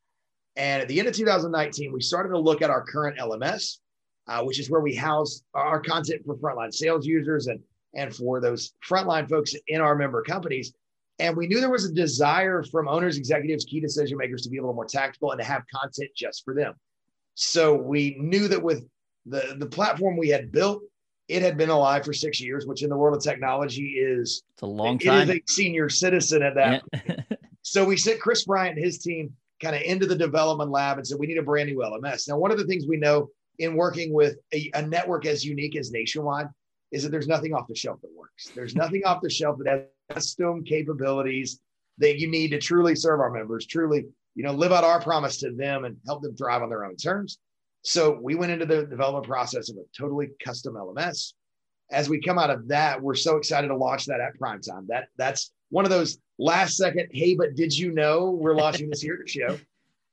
And 0.56 0.82
at 0.82 0.88
the 0.88 0.98
end 0.98 1.08
of 1.08 1.14
2019, 1.14 1.92
we 1.92 2.00
started 2.00 2.30
to 2.30 2.38
look 2.38 2.62
at 2.62 2.70
our 2.70 2.82
current 2.82 3.18
LMS, 3.18 3.78
uh, 4.28 4.42
which 4.42 4.58
is 4.60 4.70
where 4.70 4.80
we 4.80 4.94
house 4.94 5.42
our 5.54 5.80
content 5.80 6.22
for 6.24 6.36
frontline 6.36 6.72
sales 6.72 7.06
users 7.06 7.48
and, 7.48 7.60
and 7.94 8.14
for 8.14 8.40
those 8.40 8.72
frontline 8.88 9.28
folks 9.28 9.54
in 9.68 9.80
our 9.80 9.96
member 9.96 10.22
companies 10.22 10.72
And 11.18 11.36
we 11.36 11.46
knew 11.46 11.60
there 11.60 11.70
was 11.70 11.84
a 11.84 11.92
desire 11.92 12.62
from 12.62 12.88
owners, 12.88 13.16
executives, 13.18 13.64
key 13.64 13.80
decision 13.80 14.16
makers 14.16 14.42
to 14.42 14.50
be 14.50 14.58
a 14.58 14.60
little 14.60 14.74
more 14.74 14.86
tactical 14.86 15.30
and 15.32 15.40
to 15.40 15.46
have 15.46 15.62
content 15.72 16.10
just 16.16 16.44
for 16.44 16.54
them. 16.54 16.74
So 17.34 17.74
we 17.74 18.16
knew 18.18 18.48
that 18.48 18.62
with 18.62 18.84
the, 19.26 19.56
the 19.58 19.66
platform 19.66 20.16
we 20.16 20.28
had 20.28 20.52
built, 20.52 20.82
it 21.28 21.42
had 21.42 21.56
been 21.56 21.70
alive 21.70 22.04
for 22.04 22.12
six 22.12 22.40
years, 22.40 22.66
which 22.66 22.82
in 22.82 22.90
the 22.90 22.96
world 22.96 23.16
of 23.16 23.22
technology 23.22 23.94
is 23.98 24.42
it's 24.54 24.62
a 24.62 24.66
long 24.66 24.98
time. 24.98 25.30
It 25.30 25.36
is 25.36 25.36
a 25.36 25.52
senior 25.52 25.88
citizen 25.88 26.42
at 26.42 26.54
that. 26.54 26.82
Yeah. 26.92 27.16
so 27.62 27.84
we 27.84 27.96
sent 27.96 28.20
Chris 28.20 28.44
Bryant 28.44 28.76
and 28.76 28.84
his 28.84 28.98
team 28.98 29.32
kind 29.62 29.74
of 29.74 29.82
into 29.82 30.06
the 30.06 30.16
development 30.16 30.70
lab 30.70 30.98
and 30.98 31.06
said, 31.06 31.18
we 31.18 31.26
need 31.26 31.38
a 31.38 31.42
brand 31.42 31.70
new 31.70 31.78
LMS. 31.78 32.28
Now, 32.28 32.36
one 32.36 32.50
of 32.50 32.58
the 32.58 32.66
things 32.66 32.86
we 32.86 32.98
know 32.98 33.30
in 33.58 33.74
working 33.74 34.12
with 34.12 34.36
a, 34.52 34.70
a 34.74 34.82
network 34.82 35.26
as 35.26 35.44
unique 35.44 35.76
as 35.76 35.90
Nationwide 35.90 36.48
is 36.92 37.02
that 37.02 37.10
there's 37.10 37.28
nothing 37.28 37.54
off 37.54 37.66
the 37.68 37.74
shelf 37.74 38.00
that 38.02 38.10
works. 38.16 38.50
There's 38.54 38.74
nothing 38.76 39.04
off 39.04 39.22
the 39.22 39.30
shelf 39.30 39.58
that 39.58 39.68
has 39.68 39.82
custom 40.10 40.64
capabilities 40.64 41.60
that 41.98 42.18
you 42.18 42.28
need 42.28 42.48
to 42.48 42.58
truly 42.58 42.94
serve 42.94 43.20
our 43.20 43.30
members, 43.30 43.66
truly, 43.66 44.06
you 44.34 44.42
know, 44.42 44.52
live 44.52 44.72
out 44.72 44.84
our 44.84 45.00
promise 45.00 45.38
to 45.38 45.52
them 45.52 45.84
and 45.84 45.96
help 46.06 46.22
them 46.22 46.36
thrive 46.36 46.62
on 46.62 46.68
their 46.68 46.84
own 46.84 46.96
terms. 46.96 47.38
So 47.84 48.18
we 48.20 48.34
went 48.34 48.50
into 48.50 48.64
the 48.64 48.86
development 48.86 49.26
process 49.26 49.68
of 49.68 49.76
a 49.76 49.82
totally 49.96 50.30
custom 50.42 50.74
LMS. 50.74 51.34
As 51.92 52.08
we 52.08 52.20
come 52.20 52.38
out 52.38 52.48
of 52.48 52.66
that, 52.68 53.00
we're 53.00 53.14
so 53.14 53.36
excited 53.36 53.68
to 53.68 53.76
launch 53.76 54.06
that 54.06 54.20
at 54.20 54.38
prime 54.38 54.62
time. 54.62 54.86
That 54.88 55.08
that's 55.18 55.52
one 55.68 55.84
of 55.84 55.90
those 55.90 56.18
last 56.38 56.76
second, 56.76 57.08
hey, 57.12 57.34
but 57.34 57.54
did 57.54 57.76
you 57.76 57.92
know 57.92 58.30
we're 58.30 58.56
launching 58.56 58.88
this 58.88 59.02
here 59.02 59.22
show? 59.26 59.58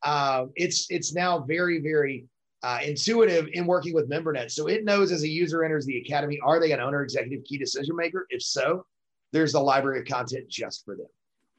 Uh, 0.04 0.48
it's 0.56 0.88
it's 0.90 1.14
now 1.14 1.40
very 1.40 1.80
very 1.80 2.26
uh, 2.62 2.80
intuitive 2.84 3.48
in 3.54 3.66
working 3.66 3.94
with 3.94 4.10
MemberNet. 4.10 4.52
So 4.52 4.68
it 4.68 4.84
knows 4.84 5.14
as 5.14 5.24
a 5.24 5.30
user 5.30 5.64
enters 5.64 5.86
the 5.86 5.98
academy, 5.98 6.40
are 6.44 6.60
they 6.60 6.74
an 6.74 6.82
owner, 6.82 7.04
executive, 7.04 7.44
key 7.46 7.58
decision 7.58 7.96
maker? 7.96 8.28
If 8.30 8.44
so, 8.44 8.86
there's 9.32 9.54
a 9.54 9.60
library 9.60 10.02
of 10.02 10.06
content 10.06 10.50
just 10.50 10.84
for 10.84 10.96
them. 10.96 11.08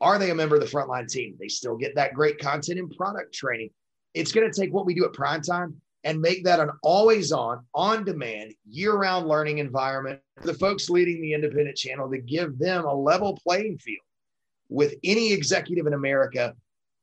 Are 0.01 0.19
they 0.19 0.31
a 0.31 0.35
member 0.35 0.57
of 0.57 0.61
the 0.61 0.69
frontline 0.69 1.11
team? 1.11 1.37
They 1.41 1.49
still 1.49 1.77
get 1.77 1.95
that 1.95 2.15
great 2.15 2.39
content 2.39 2.79
and 2.79 2.95
product 2.95 3.35
training. 3.35 3.71
It's 4.15 4.31
going 4.31 4.49
to 4.49 4.61
take 4.61 4.73
what 4.73 4.85
we 4.85 4.95
do 4.95 5.05
at 5.07 5.13
prime 5.15 5.41
time 5.41 5.81
and 6.05 6.21
make 6.21 6.45
that 6.45 6.61
an 6.61 6.71
always 6.83 7.33
on, 7.33 7.65
on 7.75 8.05
demand, 8.05 8.55
year 8.69 8.95
round 8.95 9.29
learning 9.29 9.59
environment 9.59 10.21
for 10.41 10.47
the 10.47 10.55
folks 10.55 10.91
leading 10.91 11.21
the 11.21 11.35
independent 11.35 11.77
channel 11.77 12.11
to 12.11 12.19
give 12.19 12.59
them 12.59 12.85
a 12.85 12.95
level 12.95 13.39
playing 13.47 13.79
field 13.79 14.05
with 14.69 14.95
any 15.05 15.33
executive 15.33 15.87
in 15.87 15.93
America 15.93 16.55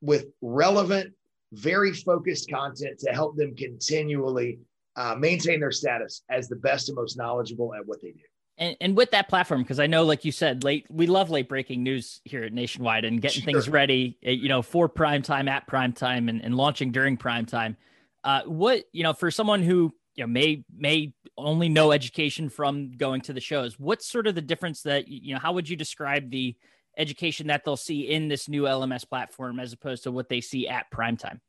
with 0.01 0.25
relevant 0.41 1.13
very 1.53 1.93
focused 1.93 2.49
content 2.49 2.99
to 2.99 3.11
help 3.11 3.35
them 3.35 3.55
continually 3.55 4.59
uh, 4.95 5.15
maintain 5.15 5.59
their 5.59 5.71
status 5.71 6.23
as 6.29 6.47
the 6.47 6.55
best 6.55 6.89
and 6.89 6.95
most 6.95 7.17
knowledgeable 7.17 7.73
at 7.73 7.85
what 7.85 8.01
they 8.01 8.11
do. 8.11 8.19
And, 8.57 8.75
and 8.81 8.97
with 8.97 9.11
that 9.11 9.29
platform, 9.29 9.63
because 9.63 9.79
I 9.79 9.87
know, 9.87 10.03
like 10.03 10.25
you 10.25 10.33
said, 10.33 10.63
late 10.63 10.85
we 10.89 11.07
love 11.07 11.29
late 11.29 11.47
breaking 11.47 11.81
news 11.81 12.19
here 12.25 12.43
at 12.43 12.51
Nationwide 12.51 13.05
and 13.05 13.21
getting 13.21 13.41
sure. 13.41 13.53
things 13.53 13.69
ready, 13.69 14.17
eh, 14.23 14.31
you 14.31 14.49
know, 14.49 14.61
for 14.61 14.89
prime 14.89 15.21
time 15.21 15.47
at 15.47 15.65
prime 15.65 15.93
time 15.93 16.27
and, 16.27 16.43
and 16.43 16.55
launching 16.55 16.91
during 16.91 17.15
prime 17.15 17.45
time. 17.45 17.77
Uh, 18.23 18.41
what 18.43 18.83
you 18.91 19.03
know, 19.03 19.13
for 19.13 19.31
someone 19.31 19.63
who 19.63 19.93
you 20.15 20.23
know 20.23 20.27
may 20.27 20.63
may 20.75 21.13
only 21.38 21.69
know 21.69 21.91
education 21.91 22.49
from 22.49 22.91
going 22.91 23.21
to 23.21 23.33
the 23.33 23.39
shows, 23.39 23.79
what's 23.79 24.07
sort 24.07 24.27
of 24.27 24.35
the 24.35 24.41
difference 24.41 24.81
that 24.83 25.07
you 25.07 25.33
know? 25.33 25.39
How 25.39 25.53
would 25.53 25.69
you 25.69 25.75
describe 25.75 26.29
the 26.29 26.55
education 26.97 27.47
that 27.47 27.63
they'll 27.63 27.77
see 27.77 28.01
in 28.01 28.27
this 28.27 28.49
new 28.49 28.63
LMS 28.63 29.07
platform 29.07 29.59
as 29.59 29.73
opposed 29.73 30.03
to 30.03 30.11
what 30.11 30.29
they 30.29 30.41
see 30.41 30.67
at 30.67 30.91
primetime? 30.91 31.39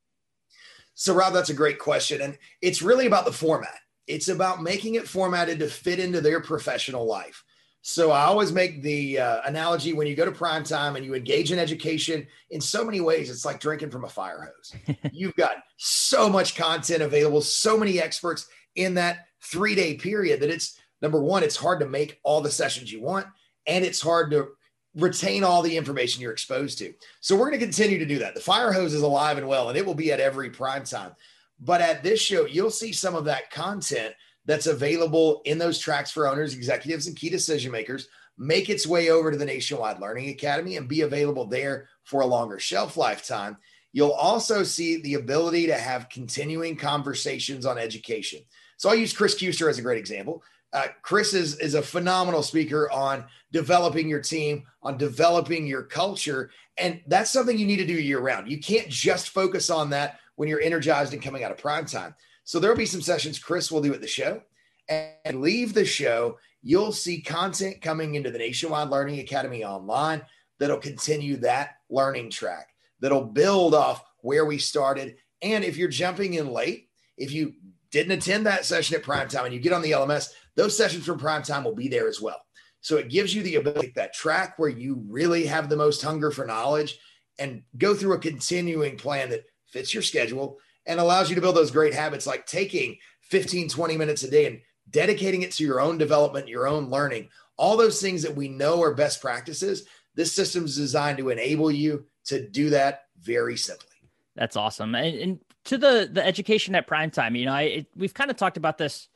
So, 0.94 1.14
Rob, 1.14 1.32
that's 1.32 1.50
a 1.50 1.54
great 1.54 1.78
question. 1.78 2.20
And 2.20 2.38
it's 2.60 2.82
really 2.82 3.06
about 3.06 3.24
the 3.24 3.32
format, 3.32 3.78
it's 4.06 4.28
about 4.28 4.62
making 4.62 4.94
it 4.94 5.08
formatted 5.08 5.58
to 5.58 5.68
fit 5.68 5.98
into 5.98 6.20
their 6.20 6.40
professional 6.40 7.06
life. 7.06 7.44
So 7.82 8.10
I 8.10 8.24
always 8.24 8.52
make 8.52 8.82
the 8.82 9.18
uh, 9.18 9.40
analogy 9.46 9.94
when 9.94 10.06
you 10.06 10.14
go 10.14 10.26
to 10.26 10.32
prime 10.32 10.64
time 10.64 10.96
and 10.96 11.04
you 11.04 11.14
engage 11.14 11.50
in 11.50 11.58
education 11.58 12.26
in 12.50 12.60
so 12.60 12.84
many 12.84 13.00
ways, 13.00 13.30
it's 13.30 13.44
like 13.44 13.58
drinking 13.58 13.90
from 13.90 14.04
a 14.04 14.08
fire 14.08 14.52
hose. 14.52 14.96
You've 15.12 15.36
got 15.36 15.56
so 15.78 16.28
much 16.28 16.56
content 16.56 17.02
available, 17.02 17.40
so 17.40 17.78
many 17.78 18.00
experts 18.00 18.48
in 18.76 18.94
that 18.94 19.26
three 19.42 19.74
day 19.74 19.94
period 19.94 20.40
that 20.40 20.50
it's 20.50 20.78
number 21.00 21.22
one, 21.22 21.42
it's 21.42 21.56
hard 21.56 21.80
to 21.80 21.88
make 21.88 22.20
all 22.22 22.42
the 22.42 22.50
sessions 22.50 22.92
you 22.92 23.00
want, 23.00 23.26
and 23.66 23.84
it's 23.84 24.00
hard 24.00 24.30
to 24.32 24.48
retain 24.94 25.44
all 25.44 25.62
the 25.62 25.76
information 25.76 26.20
you're 26.20 26.32
exposed 26.32 26.78
to. 26.78 26.92
So 27.20 27.34
we're 27.34 27.48
going 27.48 27.60
to 27.60 27.64
continue 27.64 27.98
to 27.98 28.06
do 28.06 28.18
that. 28.18 28.34
The 28.34 28.40
fire 28.40 28.72
hose 28.72 28.92
is 28.92 29.02
alive 29.02 29.38
and 29.38 29.48
well, 29.48 29.68
and 29.68 29.78
it 29.78 29.86
will 29.86 29.94
be 29.94 30.12
at 30.12 30.20
every 30.20 30.50
prime 30.50 30.84
time. 30.84 31.12
But 31.60 31.80
at 31.80 32.02
this 32.02 32.20
show, 32.20 32.46
you'll 32.46 32.70
see 32.70 32.92
some 32.92 33.14
of 33.14 33.26
that 33.26 33.50
content 33.50 34.14
that's 34.50 34.66
available 34.66 35.42
in 35.44 35.58
those 35.58 35.78
tracks 35.78 36.10
for 36.10 36.26
owners, 36.26 36.54
executives, 36.54 37.06
and 37.06 37.16
key 37.16 37.30
decision 37.30 37.70
makers 37.70 38.08
make 38.36 38.70
its 38.70 38.86
way 38.86 39.10
over 39.10 39.30
to 39.30 39.36
the 39.36 39.44
Nationwide 39.44 40.00
Learning 40.00 40.30
Academy 40.30 40.76
and 40.76 40.88
be 40.88 41.02
available 41.02 41.46
there 41.46 41.88
for 42.04 42.22
a 42.22 42.26
longer 42.26 42.58
shelf 42.58 42.96
lifetime. 42.96 43.56
You'll 43.92 44.12
also 44.12 44.62
see 44.62 45.02
the 45.02 45.14
ability 45.14 45.66
to 45.66 45.74
have 45.74 46.08
continuing 46.08 46.76
conversations 46.76 47.66
on 47.66 47.76
education. 47.78 48.40
So 48.76 48.88
I'll 48.88 48.96
use 48.96 49.12
Chris 49.12 49.34
Kuester 49.34 49.68
as 49.68 49.78
a 49.78 49.82
great 49.82 49.98
example. 49.98 50.42
Uh, 50.72 50.86
Chris 51.02 51.34
is, 51.34 51.58
is 51.58 51.74
a 51.74 51.82
phenomenal 51.82 52.42
speaker 52.42 52.90
on 52.90 53.24
developing 53.52 54.08
your 54.08 54.20
team, 54.20 54.64
on 54.82 54.96
developing 54.96 55.66
your 55.66 55.82
culture. 55.82 56.50
And 56.78 57.02
that's 57.08 57.30
something 57.30 57.58
you 57.58 57.66
need 57.66 57.76
to 57.76 57.86
do 57.86 57.92
year 57.92 58.20
round. 58.20 58.50
You 58.50 58.58
can't 58.58 58.88
just 58.88 59.30
focus 59.30 59.68
on 59.68 59.90
that 59.90 60.18
when 60.36 60.48
you're 60.48 60.60
energized 60.60 61.12
and 61.12 61.22
coming 61.22 61.44
out 61.44 61.50
of 61.50 61.58
prime 61.58 61.84
time. 61.84 62.14
So 62.50 62.58
there'll 62.58 62.76
be 62.76 62.84
some 62.84 63.00
sessions 63.00 63.38
Chris 63.38 63.70
will 63.70 63.80
do 63.80 63.94
at 63.94 64.00
the 64.00 64.08
show. 64.08 64.42
And 64.88 65.40
leave 65.40 65.72
the 65.72 65.84
show, 65.84 66.36
you'll 66.64 66.90
see 66.90 67.20
content 67.20 67.80
coming 67.80 68.16
into 68.16 68.32
the 68.32 68.38
Nationwide 68.38 68.88
Learning 68.88 69.20
Academy 69.20 69.62
online 69.62 70.20
that'll 70.58 70.78
continue 70.78 71.36
that 71.36 71.76
learning 71.90 72.30
track, 72.30 72.70
that'll 72.98 73.24
build 73.24 73.72
off 73.72 74.02
where 74.22 74.46
we 74.46 74.58
started. 74.58 75.14
And 75.42 75.62
if 75.62 75.76
you're 75.76 75.88
jumping 75.88 76.34
in 76.34 76.50
late, 76.50 76.88
if 77.16 77.30
you 77.30 77.54
didn't 77.92 78.18
attend 78.18 78.46
that 78.46 78.64
session 78.64 78.96
at 78.96 79.04
prime 79.04 79.28
time 79.28 79.44
and 79.44 79.54
you 79.54 79.60
get 79.60 79.72
on 79.72 79.82
the 79.82 79.92
LMS, 79.92 80.30
those 80.56 80.76
sessions 80.76 81.06
from 81.06 81.20
prime 81.20 81.44
time 81.44 81.62
will 81.62 81.76
be 81.76 81.86
there 81.86 82.08
as 82.08 82.20
well. 82.20 82.42
So 82.80 82.96
it 82.96 83.10
gives 83.10 83.32
you 83.32 83.44
the 83.44 83.54
ability 83.54 83.92
that 83.94 84.12
track 84.12 84.58
where 84.58 84.68
you 84.68 85.04
really 85.08 85.46
have 85.46 85.68
the 85.68 85.76
most 85.76 86.02
hunger 86.02 86.32
for 86.32 86.46
knowledge 86.46 86.98
and 87.38 87.62
go 87.78 87.94
through 87.94 88.14
a 88.14 88.18
continuing 88.18 88.96
plan 88.96 89.30
that 89.30 89.44
fits 89.68 89.94
your 89.94 90.02
schedule 90.02 90.58
and 90.86 91.00
allows 91.00 91.28
you 91.28 91.34
to 91.34 91.40
build 91.40 91.56
those 91.56 91.70
great 91.70 91.94
habits 91.94 92.26
like 92.26 92.46
taking 92.46 92.96
15, 93.22 93.68
20 93.68 93.96
minutes 93.96 94.22
a 94.22 94.30
day 94.30 94.46
and 94.46 94.60
dedicating 94.88 95.42
it 95.42 95.52
to 95.52 95.64
your 95.64 95.80
own 95.80 95.98
development, 95.98 96.48
your 96.48 96.66
own 96.66 96.88
learning, 96.88 97.28
all 97.56 97.76
those 97.76 98.00
things 98.00 98.22
that 98.22 98.34
we 98.34 98.48
know 98.48 98.82
are 98.82 98.94
best 98.94 99.20
practices. 99.20 99.84
This 100.14 100.32
system 100.32 100.64
is 100.64 100.76
designed 100.76 101.18
to 101.18 101.28
enable 101.28 101.70
you 101.70 102.06
to 102.26 102.48
do 102.48 102.70
that 102.70 103.02
very 103.20 103.56
simply. 103.56 103.86
That's 104.34 104.56
awesome. 104.56 104.94
And, 104.94 105.18
and 105.18 105.38
to 105.64 105.78
the 105.78 106.08
the 106.10 106.24
education 106.24 106.74
at 106.74 106.86
prime 106.86 107.10
time, 107.10 107.36
you 107.36 107.46
know, 107.46 107.52
I 107.52 107.62
it, 107.62 107.86
we've 107.94 108.14
kind 108.14 108.30
of 108.30 108.36
talked 108.36 108.56
about 108.56 108.78
this 108.78 109.08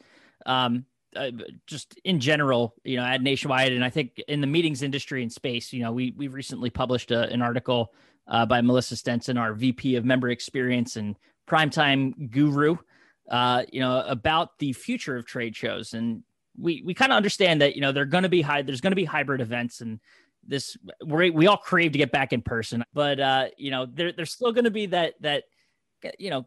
um, 0.47 0.85
uh, 1.17 1.31
just 1.67 1.99
in 2.05 2.21
general, 2.21 2.75
you 2.85 2.97
know, 2.97 3.05
at 3.05 3.23
Nationwide, 3.23 3.73
and 3.73 3.85
I 3.85 3.91
think 3.91 4.21
in 4.29 4.41
the 4.41 4.47
meetings 4.47 4.83
industry 4.83 5.23
and 5.23 5.33
space, 5.33 5.73
you 5.73 5.83
know, 5.83 5.93
we 5.93 6.13
we 6.17 6.29
recently 6.29 6.71
published 6.71 7.11
a, 7.11 7.29
an 7.31 7.43
article 7.43 7.95
uh, 8.29 8.47
by 8.47 8.61
Melissa 8.61 8.97
Stenson, 8.97 9.39
our 9.39 9.55
VP 9.55 9.97
of 9.97 10.05
Member 10.05 10.29
Experience 10.29 10.97
and 10.97 11.17
Primetime 11.49 12.31
Guru, 12.31 12.77
uh, 13.31 13.65
you 13.73 13.81
know, 13.81 14.01
about 14.07 14.59
the 14.59 14.73
future 14.73 15.17
of 15.17 15.27
trade 15.27 15.57
shows, 15.57 15.95
and 15.95 16.23
we 16.59 16.83
we 16.85 16.95
kind 16.95 17.13
of 17.13 17.17
understand 17.17 17.61
that 17.61 17.75
you 17.75 17.81
know 17.81 17.93
they're 17.93 18.05
going 18.05 18.23
to 18.23 18.29
be 18.29 18.43
high, 18.43 18.63
there's 18.63 18.81
going 18.81 18.93
to 18.93 18.97
be 18.97 19.05
hybrid 19.05 19.41
events, 19.41 19.81
and 19.81 20.01
this 20.47 20.77
we 21.05 21.31
we 21.31 21.47
all 21.47 21.57
crave 21.57 21.93
to 21.93 21.99
get 21.99 22.13
back 22.13 22.33
in 22.33 22.43
person, 22.43 22.85
but 22.93 23.21
uh, 23.21 23.47
you 23.57 23.71
know, 23.71 23.87
there 23.87 24.13
there's 24.13 24.33
still 24.33 24.53
going 24.53 24.65
to 24.65 24.71
be 24.71 24.87
that 24.87 25.15
that 25.21 25.45
you 26.19 26.31
know 26.31 26.47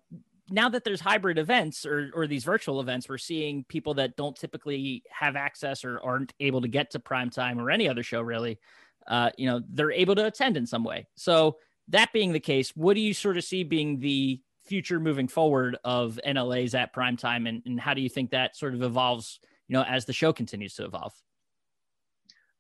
now 0.50 0.70
that 0.70 0.84
there's 0.84 1.01
hybrid 1.01 1.38
events 1.38 1.86
or, 1.86 2.10
or 2.13 2.27
these 2.27 2.44
virtual 2.44 2.80
events, 2.80 3.10
we're 3.10 3.18
seeing 3.18 3.66
people 3.66 3.94
that 3.96 4.16
don't 4.16 4.36
typically 4.36 5.04
have 5.10 5.36
access 5.36 5.84
or 5.84 6.00
aren't 6.01 6.34
able 6.39 6.62
to 6.62 6.68
get 6.68 6.92
to 6.92 7.00
prime 7.00 7.30
time 7.30 7.60
or 7.60 7.70
any 7.70 7.88
other 7.89 8.04
show 8.04 8.22
really. 8.22 8.60
Uh, 9.08 9.30
you 9.38 9.46
know, 9.46 9.62
they're 9.70 9.92
able 9.92 10.16
to 10.16 10.25
attend 10.25 10.58
in 10.58 10.66
some 10.66 10.84
way. 10.84 11.08
So 11.16 11.58
that 11.89 12.12
being 12.13 12.34
the 12.34 12.39
case, 12.39 12.72
what 12.75 12.94
do 12.94 13.00
you 13.01 13.13
sort 13.13 13.38
of 13.38 13.44
see 13.44 13.63
being 13.63 14.00
the 14.00 14.42
future 14.68 15.00
moving 15.00 15.28
forward 15.28 15.78
of 15.84 16.20
NLAs 16.26 16.76
at 16.76 16.94
prime 16.94 17.18
time, 17.18 17.48
and, 17.48 17.62
and 17.66 17.80
how 17.80 17.94
do 17.94 18.02
you 18.02 18.10
think 18.10 18.32
that 18.32 18.56
sort 18.56 18.74
of 18.74 18.84
evolves, 18.84 19.40
you 19.68 19.74
know, 19.74 19.84
as 19.84 20.06
the 20.06 20.14
show 20.14 20.34
continues 20.34 20.76
to 20.76 20.86
evolve? 20.86 21.14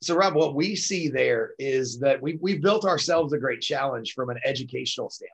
So, 0.01 0.15
Rob, 0.15 0.35
what 0.35 0.55
we 0.55 0.75
see 0.75 1.09
there 1.09 1.51
is 1.57 1.99
that 1.99 2.21
we, 2.21 2.37
we've 2.41 2.61
built 2.61 2.85
ourselves 2.85 3.33
a 3.33 3.37
great 3.37 3.61
challenge 3.61 4.13
from 4.13 4.29
an 4.29 4.39
educational 4.45 5.09
standpoint 5.09 5.33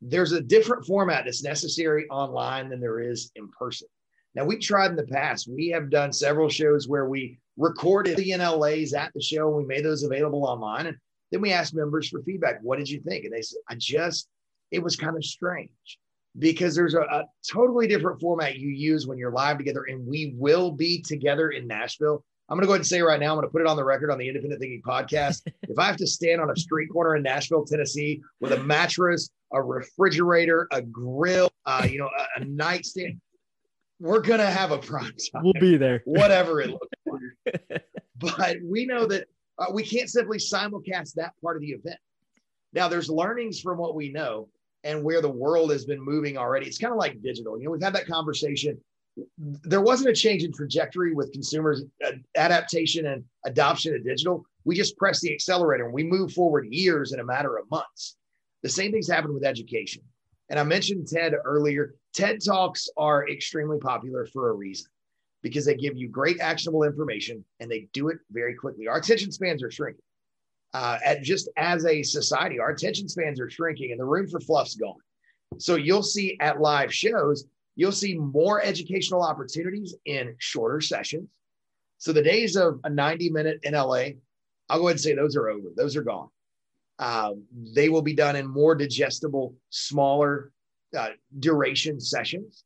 there's 0.00 0.32
a 0.32 0.40
different 0.40 0.86
format 0.86 1.24
that's 1.24 1.42
necessary 1.42 2.08
online 2.08 2.68
than 2.68 2.80
there 2.80 3.00
is 3.00 3.30
in 3.34 3.48
person. 3.48 3.88
Now, 4.34 4.44
we 4.44 4.58
tried 4.58 4.90
in 4.90 4.96
the 4.96 5.06
past. 5.06 5.48
We 5.48 5.68
have 5.70 5.90
done 5.90 6.12
several 6.12 6.48
shows 6.48 6.86
where 6.86 7.06
we 7.06 7.38
recorded 7.56 8.16
the 8.16 8.30
NLAs 8.30 8.96
at 8.96 9.12
the 9.14 9.22
show. 9.22 9.48
And 9.48 9.56
we 9.56 9.64
made 9.64 9.84
those 9.84 10.04
available 10.04 10.44
online. 10.44 10.86
And 10.86 10.96
then 11.32 11.40
we 11.40 11.52
asked 11.52 11.74
members 11.74 12.08
for 12.08 12.22
feedback. 12.22 12.60
What 12.62 12.78
did 12.78 12.88
you 12.88 13.00
think? 13.00 13.24
And 13.24 13.32
they 13.32 13.42
said, 13.42 13.58
I 13.68 13.74
just, 13.74 14.28
it 14.70 14.82
was 14.82 14.96
kind 14.96 15.16
of 15.16 15.24
strange 15.24 15.98
because 16.38 16.74
there's 16.74 16.94
a, 16.94 17.00
a 17.00 17.24
totally 17.50 17.86
different 17.86 18.20
format 18.20 18.56
you 18.56 18.68
use 18.68 19.06
when 19.06 19.18
you're 19.18 19.32
live 19.32 19.58
together. 19.58 19.84
And 19.88 20.06
we 20.06 20.34
will 20.36 20.70
be 20.70 21.02
together 21.02 21.50
in 21.50 21.66
Nashville 21.66 22.24
I'm 22.50 22.56
going 22.56 22.62
to 22.62 22.66
go 22.66 22.72
ahead 22.72 22.80
and 22.80 22.86
say 22.86 23.02
right 23.02 23.20
now, 23.20 23.32
I'm 23.32 23.36
going 23.36 23.46
to 23.46 23.52
put 23.52 23.60
it 23.60 23.66
on 23.66 23.76
the 23.76 23.84
record 23.84 24.10
on 24.10 24.16
the 24.16 24.26
Independent 24.26 24.60
Thinking 24.60 24.80
podcast. 24.80 25.42
if 25.64 25.78
I 25.78 25.86
have 25.86 25.98
to 25.98 26.06
stand 26.06 26.40
on 26.40 26.50
a 26.50 26.56
street 26.56 26.88
corner 26.88 27.14
in 27.14 27.22
Nashville, 27.22 27.64
Tennessee, 27.64 28.22
with 28.40 28.52
a 28.52 28.62
mattress, 28.62 29.28
a 29.52 29.62
refrigerator, 29.62 30.66
a 30.72 30.80
grill, 30.80 31.50
uh, 31.66 31.86
you 31.88 31.98
know, 31.98 32.08
a, 32.08 32.40
a 32.40 32.44
nightstand, 32.46 33.20
we're 34.00 34.22
going 34.22 34.40
to 34.40 34.46
have 34.46 34.70
a 34.70 34.78
prime 34.78 35.12
time. 35.32 35.42
We'll 35.42 35.52
be 35.60 35.76
there, 35.76 36.00
whatever 36.06 36.62
it 36.62 36.70
looks 36.70 36.88
like. 37.06 37.84
but 38.16 38.56
we 38.64 38.86
know 38.86 39.04
that 39.06 39.26
uh, 39.58 39.66
we 39.70 39.82
can't 39.82 40.08
simply 40.08 40.38
simulcast 40.38 41.14
that 41.14 41.34
part 41.42 41.56
of 41.56 41.60
the 41.60 41.72
event. 41.72 41.98
Now, 42.72 42.88
there's 42.88 43.10
learnings 43.10 43.60
from 43.60 43.76
what 43.76 43.94
we 43.94 44.10
know 44.10 44.48
and 44.88 45.04
where 45.04 45.20
the 45.20 45.28
world 45.28 45.70
has 45.70 45.84
been 45.84 46.00
moving 46.00 46.38
already. 46.38 46.66
It's 46.66 46.78
kind 46.78 46.92
of 46.92 46.98
like 46.98 47.22
digital. 47.22 47.58
You 47.58 47.66
know, 47.66 47.70
we've 47.70 47.82
had 47.82 47.94
that 47.94 48.06
conversation 48.06 48.78
there 49.36 49.80
wasn't 49.80 50.10
a 50.10 50.12
change 50.12 50.44
in 50.44 50.52
trajectory 50.52 51.14
with 51.14 51.32
consumers 51.32 51.82
uh, 52.06 52.12
adaptation 52.36 53.06
and 53.06 53.24
adoption 53.44 53.94
of 53.94 54.04
digital. 54.04 54.44
We 54.64 54.76
just 54.76 54.96
press 54.96 55.20
the 55.20 55.32
accelerator 55.32 55.84
and 55.84 55.94
we 55.94 56.04
move 56.04 56.32
forward 56.32 56.66
years 56.70 57.12
in 57.12 57.20
a 57.20 57.24
matter 57.24 57.56
of 57.56 57.70
months. 57.70 58.16
The 58.62 58.68
same 58.68 58.92
things 58.92 59.08
happen 59.08 59.32
with 59.32 59.44
education. 59.44 60.02
And 60.50 60.58
I 60.58 60.62
mentioned 60.62 61.08
TED 61.08 61.34
earlier. 61.44 61.94
TED 62.12 62.44
Talks 62.44 62.88
are 62.96 63.28
extremely 63.28 63.78
popular 63.78 64.26
for 64.26 64.50
a 64.50 64.54
reason 64.54 64.90
because 65.42 65.64
they 65.64 65.74
give 65.74 65.96
you 65.96 66.08
great 66.08 66.40
actionable 66.40 66.84
information 66.84 67.44
and 67.60 67.70
they 67.70 67.88
do 67.92 68.08
it 68.08 68.18
very 68.30 68.54
quickly. 68.54 68.88
Our 68.88 68.98
attention 68.98 69.30
spans 69.30 69.62
are 69.62 69.70
shrinking. 69.70 70.02
Uh, 70.74 70.98
at 71.04 71.22
just 71.22 71.48
as 71.56 71.86
a 71.86 72.02
society, 72.02 72.60
our 72.60 72.70
attention 72.70 73.08
spans 73.08 73.40
are 73.40 73.48
shrinking 73.48 73.90
and 73.90 73.98
the 73.98 74.04
room 74.04 74.28
for 74.28 74.38
fluff's 74.40 74.74
gone. 74.74 74.98
So 75.58 75.76
you'll 75.76 76.02
see 76.02 76.36
at 76.40 76.60
live 76.60 76.92
shows 76.92 77.46
You'll 77.78 77.92
see 77.92 78.14
more 78.14 78.60
educational 78.60 79.22
opportunities 79.22 79.94
in 80.04 80.34
shorter 80.38 80.80
sessions. 80.80 81.28
So 81.98 82.12
the 82.12 82.24
days 82.24 82.56
of 82.56 82.80
a 82.82 82.90
90 82.90 83.30
minute 83.30 83.60
NLA, 83.64 84.16
I'll 84.68 84.78
go 84.80 84.88
ahead 84.88 84.94
and 84.94 85.00
say 85.00 85.14
those 85.14 85.36
are 85.36 85.48
over. 85.48 85.68
Those 85.76 85.94
are 85.94 86.02
gone. 86.02 86.28
Um, 86.98 87.44
they 87.52 87.88
will 87.88 88.02
be 88.02 88.14
done 88.14 88.34
in 88.34 88.48
more 88.48 88.74
digestible, 88.74 89.54
smaller 89.70 90.50
uh, 90.98 91.10
duration 91.38 92.00
sessions. 92.00 92.64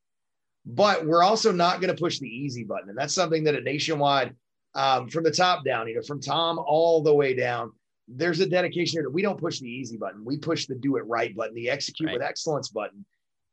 But 0.65 1.05
we're 1.05 1.23
also 1.23 1.53
not 1.53 1.83
going 1.83 1.95
to 1.95 2.01
push 2.01 2.19
the 2.19 2.27
easy 2.27 2.65
button. 2.65 2.89
And 2.89 2.97
that's 2.97 3.15
something 3.15 3.45
that 3.45 3.55
at 3.55 3.65
Nationwide, 3.65 4.35
um, 4.75 5.11
from 5.11 5.25
the 5.25 5.31
top 5.31 5.63
down, 5.63 5.89
you 5.89 5.97
know, 5.97 6.03
from 6.03 6.23
Tom 6.23 6.59
all 6.59 7.03
the 7.03 7.15
way 7.15 7.35
down, 7.35 7.73
there's 8.15 8.41
a 8.41 8.47
dedication 8.47 8.97
here 8.97 9.03
that 9.03 9.13
we 9.13 9.23
don't 9.23 9.41
push 9.41 9.61
the 9.61 9.69
easy 9.69 9.97
button. 9.97 10.25
We 10.25 10.39
push 10.39 10.67
the 10.67 10.75
do 10.75 10.97
it 10.97 11.07
right 11.07 11.35
button, 11.35 11.55
the 11.55 11.71
execute 11.71 12.09
right. 12.09 12.15
with 12.15 12.23
excellence 12.23 12.69
button. 12.69 13.05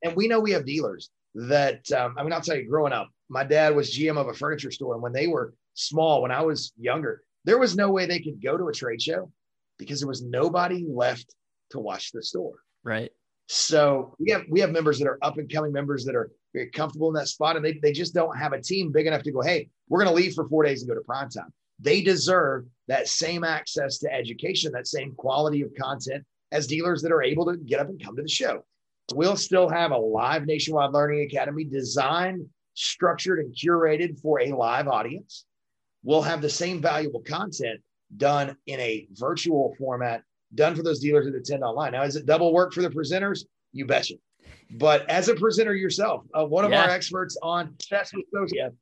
And 0.03 0.15
we 0.15 0.27
know 0.27 0.39
we 0.39 0.51
have 0.51 0.65
dealers 0.65 1.09
that 1.35 1.89
um, 1.91 2.15
I 2.17 2.23
mean, 2.23 2.33
I'll 2.33 2.41
tell 2.41 2.57
you, 2.57 2.67
growing 2.67 2.93
up, 2.93 3.09
my 3.29 3.43
dad 3.43 3.75
was 3.75 3.95
GM 3.95 4.17
of 4.17 4.27
a 4.27 4.33
furniture 4.33 4.71
store, 4.71 4.93
and 4.93 5.03
when 5.03 5.13
they 5.13 5.27
were 5.27 5.53
small, 5.73 6.21
when 6.21 6.31
I 6.31 6.41
was 6.41 6.73
younger, 6.79 7.21
there 7.45 7.59
was 7.59 7.75
no 7.75 7.91
way 7.91 8.05
they 8.05 8.19
could 8.19 8.41
go 8.41 8.57
to 8.57 8.67
a 8.67 8.73
trade 8.73 9.01
show 9.01 9.31
because 9.77 9.99
there 9.99 10.07
was 10.07 10.23
nobody 10.23 10.85
left 10.87 11.35
to 11.71 11.79
watch 11.79 12.11
the 12.11 12.23
store. 12.23 12.55
Right. 12.83 13.11
So 13.47 14.15
we 14.19 14.31
have 14.31 14.43
we 14.49 14.59
have 14.59 14.71
members 14.71 14.99
that 14.99 15.07
are 15.07 15.19
up 15.21 15.37
and 15.37 15.51
coming 15.51 15.71
members 15.71 16.05
that 16.05 16.15
are 16.15 16.31
very 16.53 16.69
comfortable 16.69 17.09
in 17.09 17.13
that 17.15 17.27
spot, 17.27 17.55
and 17.55 17.65
they, 17.65 17.79
they 17.81 17.91
just 17.91 18.13
don't 18.13 18.37
have 18.37 18.53
a 18.53 18.61
team 18.61 18.91
big 18.91 19.07
enough 19.07 19.23
to 19.23 19.31
go, 19.31 19.41
hey, 19.41 19.69
we're 19.87 20.03
going 20.03 20.15
to 20.15 20.21
leave 20.21 20.33
for 20.33 20.47
four 20.47 20.63
days 20.63 20.81
and 20.81 20.89
go 20.89 20.95
to 20.95 21.01
prime 21.01 21.29
time. 21.29 21.51
They 21.79 22.01
deserve 22.01 22.65
that 22.87 23.07
same 23.07 23.43
access 23.43 23.99
to 23.99 24.13
education, 24.13 24.71
that 24.73 24.87
same 24.87 25.13
quality 25.15 25.61
of 25.61 25.73
content 25.79 26.25
as 26.51 26.67
dealers 26.67 27.01
that 27.01 27.11
are 27.11 27.21
able 27.21 27.45
to 27.45 27.57
get 27.57 27.79
up 27.79 27.89
and 27.89 28.03
come 28.03 28.15
to 28.15 28.21
the 28.21 28.27
show. 28.27 28.65
We'll 29.13 29.37
still 29.37 29.69
have 29.69 29.91
a 29.91 29.97
live 29.97 30.45
Nationwide 30.45 30.91
Learning 30.91 31.21
Academy 31.21 31.63
designed, 31.63 32.45
structured, 32.73 33.39
and 33.39 33.55
curated 33.55 34.19
for 34.19 34.41
a 34.41 34.51
live 34.51 34.87
audience. 34.87 35.45
We'll 36.03 36.21
have 36.21 36.41
the 36.41 36.49
same 36.49 36.81
valuable 36.81 37.21
content 37.21 37.81
done 38.17 38.55
in 38.67 38.79
a 38.79 39.07
virtual 39.11 39.75
format, 39.77 40.23
done 40.55 40.75
for 40.75 40.83
those 40.83 40.99
dealers 40.99 41.25
that 41.25 41.35
attend 41.35 41.63
online. 41.63 41.91
Now, 41.91 42.03
is 42.03 42.15
it 42.15 42.25
double 42.25 42.53
work 42.53 42.73
for 42.73 42.81
the 42.81 42.89
presenters? 42.89 43.45
You 43.71 43.85
betcha. 43.85 44.15
But 44.71 45.09
as 45.09 45.29
a 45.29 45.35
presenter 45.35 45.75
yourself, 45.75 46.23
uh, 46.33 46.45
one 46.45 46.65
of 46.65 46.71
yeah. 46.71 46.83
our 46.83 46.89
experts 46.89 47.37
on 47.41 47.75
Chess 47.79 48.11
with 48.13 48.25
Social, 48.33 48.75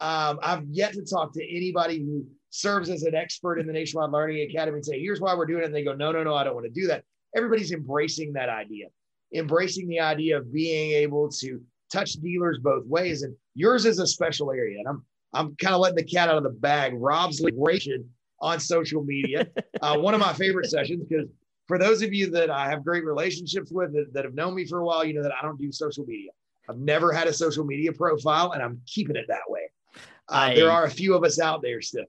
um, 0.00 0.38
I've 0.42 0.64
yet 0.68 0.92
to 0.94 1.04
talk 1.04 1.32
to 1.34 1.56
anybody 1.56 2.00
who 2.00 2.26
serves 2.50 2.90
as 2.90 3.02
an 3.02 3.14
expert 3.14 3.58
in 3.58 3.66
the 3.66 3.72
Nationwide 3.72 4.10
Learning 4.10 4.48
Academy 4.48 4.76
and 4.76 4.84
say, 4.84 5.00
here's 5.00 5.20
why 5.20 5.34
we're 5.34 5.46
doing 5.46 5.62
it. 5.62 5.66
And 5.66 5.74
they 5.74 5.84
go, 5.84 5.94
no, 5.94 6.12
no, 6.12 6.22
no, 6.22 6.34
I 6.34 6.44
don't 6.44 6.54
want 6.54 6.66
to 6.66 6.80
do 6.80 6.86
that. 6.88 7.04
Everybody's 7.36 7.72
embracing 7.72 8.32
that 8.34 8.48
idea 8.48 8.86
embracing 9.34 9.88
the 9.88 10.00
idea 10.00 10.38
of 10.38 10.52
being 10.52 10.92
able 10.92 11.28
to 11.28 11.60
touch 11.92 12.12
dealers 12.14 12.58
both 12.58 12.86
ways. 12.86 13.22
And 13.22 13.34
yours 13.54 13.86
is 13.86 13.98
a 13.98 14.06
special 14.06 14.50
area. 14.50 14.78
And 14.78 14.88
I'm 14.88 15.04
I'm 15.34 15.54
kind 15.56 15.74
of 15.74 15.80
letting 15.80 15.96
the 15.96 16.04
cat 16.04 16.30
out 16.30 16.38
of 16.38 16.42
the 16.42 16.50
bag. 16.50 16.94
Rob's 16.96 17.40
liberation 17.40 18.08
on 18.40 18.60
social 18.60 19.04
media. 19.04 19.46
Uh, 19.80 19.96
one 19.96 20.12
of 20.12 20.18
my 20.18 20.32
favorite 20.32 20.68
sessions 20.68 21.04
because 21.08 21.28
for 21.68 21.78
those 21.78 22.02
of 22.02 22.12
you 22.12 22.28
that 22.28 22.50
I 22.50 22.68
have 22.68 22.84
great 22.84 23.04
relationships 23.04 23.70
with 23.70 23.92
that, 23.92 24.12
that 24.12 24.24
have 24.24 24.34
known 24.34 24.56
me 24.56 24.66
for 24.66 24.80
a 24.80 24.84
while, 24.84 25.04
you 25.04 25.14
know 25.14 25.22
that 25.22 25.30
I 25.32 25.40
don't 25.40 25.56
do 25.56 25.70
social 25.70 26.04
media. 26.04 26.32
I've 26.68 26.78
never 26.78 27.12
had 27.12 27.28
a 27.28 27.32
social 27.32 27.64
media 27.64 27.92
profile, 27.92 28.50
and 28.50 28.60
I'm 28.60 28.80
keeping 28.86 29.14
it 29.14 29.26
that 29.28 29.42
way. 29.46 29.70
Uh, 29.94 30.00
I, 30.32 30.54
there 30.56 30.72
are 30.72 30.86
a 30.86 30.90
few 30.90 31.14
of 31.14 31.22
us 31.22 31.38
out 31.38 31.62
there 31.62 31.80
still. 31.80 32.06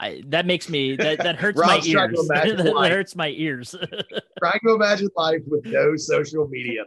I, 0.00 0.22
that 0.26 0.46
makes 0.46 0.68
me 0.68 0.96
that, 0.96 1.18
that 1.18 1.36
hurts 1.40 1.58
my 1.58 1.80
ears. 1.84 2.28
that 2.28 2.90
hurts 2.90 3.16
my 3.16 3.28
ears. 3.30 3.74
trying 4.38 4.60
to 4.64 4.74
imagine 4.74 5.08
life 5.16 5.42
with 5.46 5.64
no 5.66 5.96
social 5.96 6.46
media. 6.48 6.84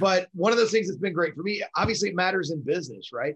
But 0.00 0.28
one 0.32 0.52
of 0.52 0.58
those 0.58 0.70
things 0.70 0.88
that's 0.88 0.98
been 0.98 1.12
great 1.12 1.34
for 1.34 1.42
me, 1.42 1.62
obviously, 1.76 2.10
it 2.10 2.14
matters 2.14 2.50
in 2.50 2.62
business, 2.62 3.10
right? 3.12 3.34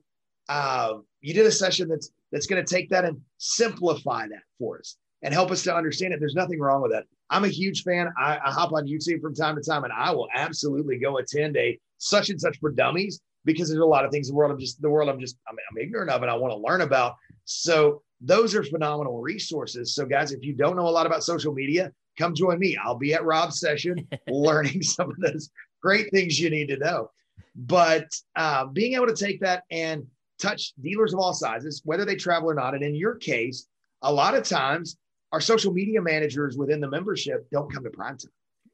Uh, 0.48 0.98
you 1.20 1.34
did 1.34 1.46
a 1.46 1.50
session 1.50 1.88
that's 1.88 2.10
that's 2.32 2.46
going 2.46 2.64
to 2.64 2.74
take 2.74 2.88
that 2.90 3.04
and 3.04 3.20
simplify 3.38 4.26
that 4.26 4.42
for 4.58 4.78
us 4.78 4.96
and 5.22 5.34
help 5.34 5.50
us 5.50 5.62
to 5.64 5.74
understand 5.74 6.14
it. 6.14 6.20
There's 6.20 6.34
nothing 6.34 6.60
wrong 6.60 6.80
with 6.80 6.92
that. 6.92 7.04
I'm 7.30 7.44
a 7.44 7.48
huge 7.48 7.82
fan. 7.82 8.08
I, 8.18 8.38
I 8.42 8.50
hop 8.50 8.72
on 8.72 8.86
YouTube 8.86 9.20
from 9.20 9.34
time 9.34 9.56
to 9.56 9.62
time, 9.62 9.84
and 9.84 9.92
I 9.92 10.10
will 10.10 10.28
absolutely 10.34 10.98
go 10.98 11.18
attend 11.18 11.56
a 11.56 11.78
such 11.98 12.30
and 12.30 12.40
such 12.40 12.58
for 12.58 12.70
dummies 12.70 13.20
because 13.44 13.68
there's 13.68 13.80
a 13.80 13.86
lot 13.86 14.04
of 14.04 14.10
things 14.10 14.28
in 14.28 14.34
the 14.34 14.36
world 14.36 14.52
I'm 14.52 14.58
just 14.58 14.80
the 14.80 14.90
world 14.90 15.08
I'm 15.08 15.20
just 15.20 15.36
I'm, 15.48 15.56
I'm 15.70 15.78
ignorant 15.78 16.10
of 16.10 16.22
and 16.22 16.30
I 16.30 16.34
want 16.34 16.52
to 16.52 16.58
learn 16.58 16.80
about. 16.80 17.16
So 17.44 18.02
those 18.20 18.54
are 18.54 18.64
phenomenal 18.64 19.20
resources. 19.20 19.94
So, 19.94 20.04
guys, 20.04 20.32
if 20.32 20.42
you 20.42 20.54
don't 20.54 20.76
know 20.76 20.88
a 20.88 20.90
lot 20.90 21.06
about 21.06 21.22
social 21.22 21.52
media, 21.52 21.92
come 22.18 22.34
join 22.34 22.58
me. 22.58 22.76
I'll 22.82 22.96
be 22.96 23.14
at 23.14 23.24
Rob's 23.24 23.60
session 23.60 24.08
learning 24.28 24.82
some 24.82 25.10
of 25.10 25.16
those 25.18 25.50
great 25.82 26.10
things 26.10 26.38
you 26.38 26.50
need 26.50 26.68
to 26.68 26.78
know. 26.78 27.10
But 27.54 28.08
uh, 28.36 28.66
being 28.66 28.94
able 28.94 29.06
to 29.06 29.14
take 29.14 29.40
that 29.40 29.64
and 29.70 30.06
touch 30.40 30.72
dealers 30.80 31.12
of 31.12 31.20
all 31.20 31.34
sizes, 31.34 31.82
whether 31.84 32.04
they 32.04 32.16
travel 32.16 32.50
or 32.50 32.54
not. 32.54 32.74
And 32.74 32.82
in 32.82 32.94
your 32.94 33.16
case, 33.16 33.66
a 34.02 34.12
lot 34.12 34.34
of 34.34 34.44
times 34.44 34.96
our 35.32 35.40
social 35.40 35.72
media 35.72 36.00
managers 36.00 36.56
within 36.56 36.80
the 36.80 36.88
membership 36.88 37.48
don't 37.50 37.72
come 37.72 37.84
to 37.84 37.90
prime 37.90 38.16
time. 38.16 38.30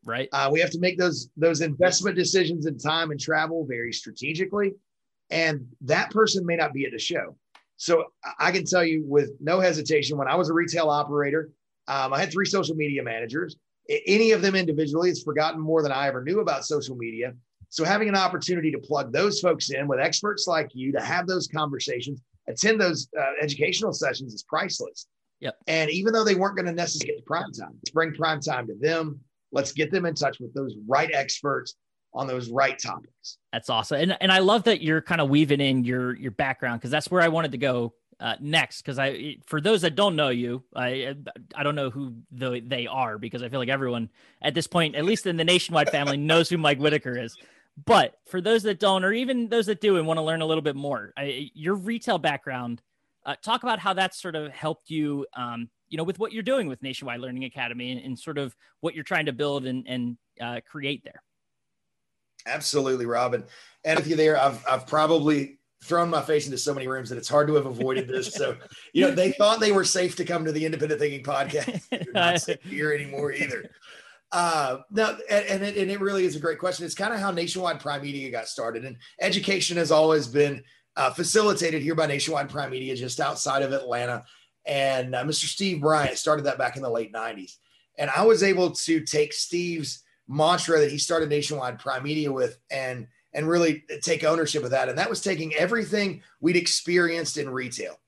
Right. 0.07 0.28
Uh, 0.33 0.50
we 0.52 0.61
have 0.61 0.70
to 0.70 0.78
make 0.78 0.98
those 0.98 1.30
those 1.35 1.62
investment 1.62 2.14
decisions 2.14 2.66
in 2.66 2.78
time 2.78 3.11
and 3.11 3.18
travel 3.18 3.64
very 3.66 3.90
strategically, 3.90 4.74
and 5.30 5.66
that 5.80 6.11
person 6.11 6.44
may 6.44 6.57
not 6.57 6.74
be 6.74 6.85
at 6.85 6.92
the 6.92 6.98
show. 6.98 7.37
So 7.77 8.05
I 8.39 8.53
can 8.53 8.65
tell 8.65 8.85
you 8.85 9.05
with 9.07 9.31
no 9.41 9.61
hesitation, 9.61 10.17
when 10.17 10.29
I 10.29 10.37
was 10.37 10.49
a 10.49 10.55
retail 10.55 10.89
operator, 10.89 11.51
um, 11.89 12.13
I 12.13 12.21
had 12.21 12.33
three 12.33 12.47
social 12.47 12.77
media 12.77 13.03
managers. 13.03 13.57
Any 14.07 14.33
of 14.33 14.41
them 14.41 14.55
individually 14.55 15.11
has 15.11 15.23
forgotten 15.23 15.61
more 15.61 15.83
than 15.83 15.93
I 15.93 16.09
ever 16.09 16.23
knew 16.23 16.41
about 16.41 16.65
social 16.65 16.97
media. 16.97 17.35
So 17.69 17.85
having 17.85 18.09
an 18.09 18.17
opportunity 18.17 18.71
to 18.71 18.79
plug 18.79 19.13
those 19.13 19.41
folks 19.41 19.71
in 19.71 19.89
with 19.89 19.99
experts 19.99 20.47
like 20.47 20.71
you 20.75 20.93
to 20.93 21.01
have 21.01 21.27
those 21.27 21.49
conversations, 21.49 22.23
attend 22.49 22.81
those 22.81 23.09
uh, 23.19 23.33
educational 23.43 23.93
sessions 23.93 24.33
is 24.33 24.45
priceless. 24.45 25.07
Yep. 25.41 25.57
And 25.67 25.91
even 25.91 26.13
though 26.13 26.25
they 26.25 26.37
weren't 26.37 26.57
going 26.57 26.67
to 26.67 26.73
necessarily 26.73 27.17
get 27.17 27.27
prime 27.27 27.53
time, 27.53 27.73
let's 27.75 27.91
bring 27.91 28.15
prime 28.15 28.41
time 28.41 28.67
to 28.69 28.75
them. 28.81 29.21
Let's 29.53 29.73
get 29.73 29.91
them 29.91 30.07
in 30.07 30.15
touch 30.15 30.41
with 30.41 30.55
those 30.55 30.75
right 30.87 31.11
experts 31.13 31.75
on 32.14 32.27
those 32.27 32.50
right 32.50 32.79
topics. 32.79 33.38
That's 33.53 33.68
awesome. 33.68 34.00
And 34.00 34.16
and 34.20 34.31
I 34.31 34.38
love 34.38 34.64
that 34.64 34.83
you're 34.83 35.03
kind 35.03 35.20
of 35.20 35.29
weaving 35.29 35.61
in 35.61 35.85
your 35.85 36.14
your 36.16 36.31
background 36.31 36.81
because 36.81 36.90
that's 36.90 37.11
where 37.11 37.22
I 37.22 37.29
wanted 37.29 37.53
to 37.53 37.59
go 37.59 37.94
uh, 38.20 38.37
next 38.40 38.83
because 38.83 38.98
I 38.98 39.37
for 39.46 39.61
those 39.61 39.83
that 39.83 39.94
don't 39.94 40.16
know 40.16 40.29
you, 40.29 40.62
I 40.74 41.14
I 41.55 41.62
don't 41.62 41.74
know 41.74 41.90
who 41.90 42.14
the, 42.31 42.62
they 42.64 42.87
are 42.87 43.18
because 43.18 43.42
I 43.42 43.48
feel 43.48 43.59
like 43.59 43.68
everyone 43.68 44.11
at 44.40 44.55
this 44.55 44.66
point, 44.66 44.94
at 44.94 45.05
least 45.05 45.27
in 45.27 45.37
the 45.37 45.44
nationwide 45.44 45.90
family, 45.90 46.16
knows 46.18 46.48
who 46.48 46.59
Mike 46.59 46.79
Whitaker 46.79 47.18
is. 47.18 47.37
But 47.85 48.14
for 48.27 48.40
those 48.40 48.62
that 48.64 48.79
don't, 48.79 49.05
or 49.05 49.12
even 49.12 49.48
those 49.48 49.66
that 49.66 49.81
do 49.81 49.96
and 49.96 50.07
want 50.07 50.18
to 50.18 50.22
learn 50.22 50.42
a 50.42 50.46
little 50.46 50.62
bit 50.62 50.77
more, 50.77 51.12
I, 51.16 51.50
your 51.55 51.74
retail 51.74 52.18
background, 52.18 52.81
uh, 53.27 53.35
talk 53.42 53.64
about 53.64 53.81
how 53.81 53.94
that 53.94 54.14
sort 54.14 54.37
of 54.37 54.53
helped 54.53 54.90
you, 54.90 55.27
um, 55.37 55.68
you 55.88 55.98
know, 55.98 56.05
with 56.05 56.20
what 56.20 56.33
you're 56.33 56.44
doing 56.44 56.68
with 56.68 56.83
Nationwide 56.83 57.18
Learning 57.18 57.44
Academy 57.44 57.90
and, 57.90 58.00
and 58.00 58.18
sort 58.18 58.38
of 58.38 58.55
what 58.81 58.94
you're 58.94 59.03
trying 59.03 59.27
to 59.27 59.33
build 59.33 59.66
and, 59.66 59.88
and 59.88 60.16
uh, 60.40 60.61
create 60.64 61.03
there. 61.03 61.20
Absolutely, 62.46 63.07
Robin. 63.07 63.44
And 63.85 63.98
with 63.98 64.09
you're 64.09 64.16
there, 64.16 64.38
I've 64.38 64.64
I've 64.68 64.87
probably 64.87 65.59
thrown 65.85 66.09
my 66.09 66.22
face 66.22 66.46
into 66.46 66.57
so 66.57 66.72
many 66.72 66.88
rooms 66.88 67.11
that 67.11 67.18
it's 67.18 67.28
hard 67.28 67.46
to 67.46 67.54
have 67.54 67.66
avoided 67.66 68.09
this. 68.09 68.33
So, 68.33 68.57
you 68.94 69.07
know, 69.07 69.14
they 69.14 69.33
thought 69.33 69.61
they 69.61 69.72
were 69.72 69.85
safe 69.85 70.16
to 70.16 70.24
come 70.24 70.44
to 70.46 70.52
the 70.52 70.64
Independent 70.64 70.98
Thinking 70.98 71.22
podcast. 71.22 71.83
They're 71.90 72.12
not 72.14 72.40
safe 72.40 72.62
here 72.62 72.92
anymore 72.92 73.33
either. 73.33 73.70
Uh, 74.33 74.78
no, 74.90 75.16
and, 75.30 75.46
and, 75.46 75.62
it, 75.62 75.76
and 75.76 75.90
it 75.90 76.00
really 76.00 76.24
is 76.24 76.37
a 76.37 76.40
great 76.40 76.59
question. 76.59 76.87
It's 76.87 76.94
kind 76.94 77.12
of 77.12 77.20
how 77.20 77.30
Nationwide 77.30 77.80
Prime 77.80 78.02
Media 78.02 78.30
got 78.30 78.48
started, 78.48 78.85
and 78.85 78.96
education 79.20 79.76
has 79.76 79.92
always 79.92 80.26
been 80.26 80.62
uh, 80.96 81.11
facilitated 81.11 81.83
here 81.83 81.94
by 81.94 82.07
Nationwide 82.07 82.48
Prime 82.48 82.70
Media, 82.70 82.96
just 82.96 83.20
outside 83.20 83.62
of 83.62 83.72
Atlanta. 83.72 84.24
And 84.66 85.14
uh, 85.14 85.24
Mr. 85.24 85.44
Steve 85.44 85.83
Bryant 85.83 86.16
started 86.16 86.46
that 86.46 86.59
back 86.59 86.76
in 86.76 86.83
the 86.83 86.90
late 86.90 87.12
90s. 87.12 87.57
And 87.98 88.11
I 88.11 88.24
was 88.24 88.42
able 88.42 88.70
to 88.70 89.00
take 89.00 89.33
Steve's 89.33 90.02
mantra 90.29 90.81
that 90.81 90.91
he 90.91 90.99
started 90.99 91.29
Nationwide 91.29 91.79
Prime 91.79 92.03
Media 92.03 92.33
with 92.33 92.59
and 92.71 93.07
and 93.33 93.49
really 93.49 93.85
take 94.03 94.23
ownership 94.23 94.63
of 94.63 94.71
that. 94.71 94.89
And 94.89 94.97
that 94.97 95.11
was 95.11 95.21
taking 95.21 95.55
everything 95.55 96.23
we'd 96.41 96.57
experienced 96.57 97.37
in 97.37 97.51
retail, 97.51 97.99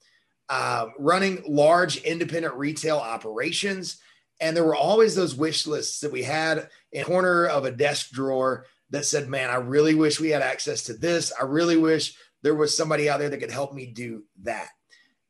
uh, 0.49 0.87
running 0.99 1.43
large 1.47 1.97
independent 1.99 2.55
retail 2.55 2.99
operations. 2.99 3.99
And 4.41 4.57
there 4.57 4.65
were 4.65 4.77
always 4.77 5.17
those 5.17 5.35
wish 5.35 5.67
lists 5.67 6.01
that 6.01 6.13
we 6.13 6.23
had 6.23 6.69
in 6.93 7.05
corner 7.05 7.47
of 7.47 7.65
a 7.65 7.73
desk 7.73 8.11
drawer 8.11 8.67
that 8.91 9.05
said, 9.05 9.29
man, 9.29 9.51
I 9.51 9.57
really 9.57 9.95
wish 9.95 10.21
we 10.21 10.29
had 10.31 10.43
access 10.43 10.85
to 10.85 10.95
this. 10.95 11.33
I 11.39 11.45
really 11.45 11.77
wish 11.77 12.17
there 12.43 12.55
was 12.55 12.77
somebody 12.77 13.11
out 13.11 13.19
there 13.19 13.29
that 13.29 13.39
could 13.39 13.51
help 13.51 13.75
me 13.75 13.87
do 13.87 14.23
that. 14.43 14.69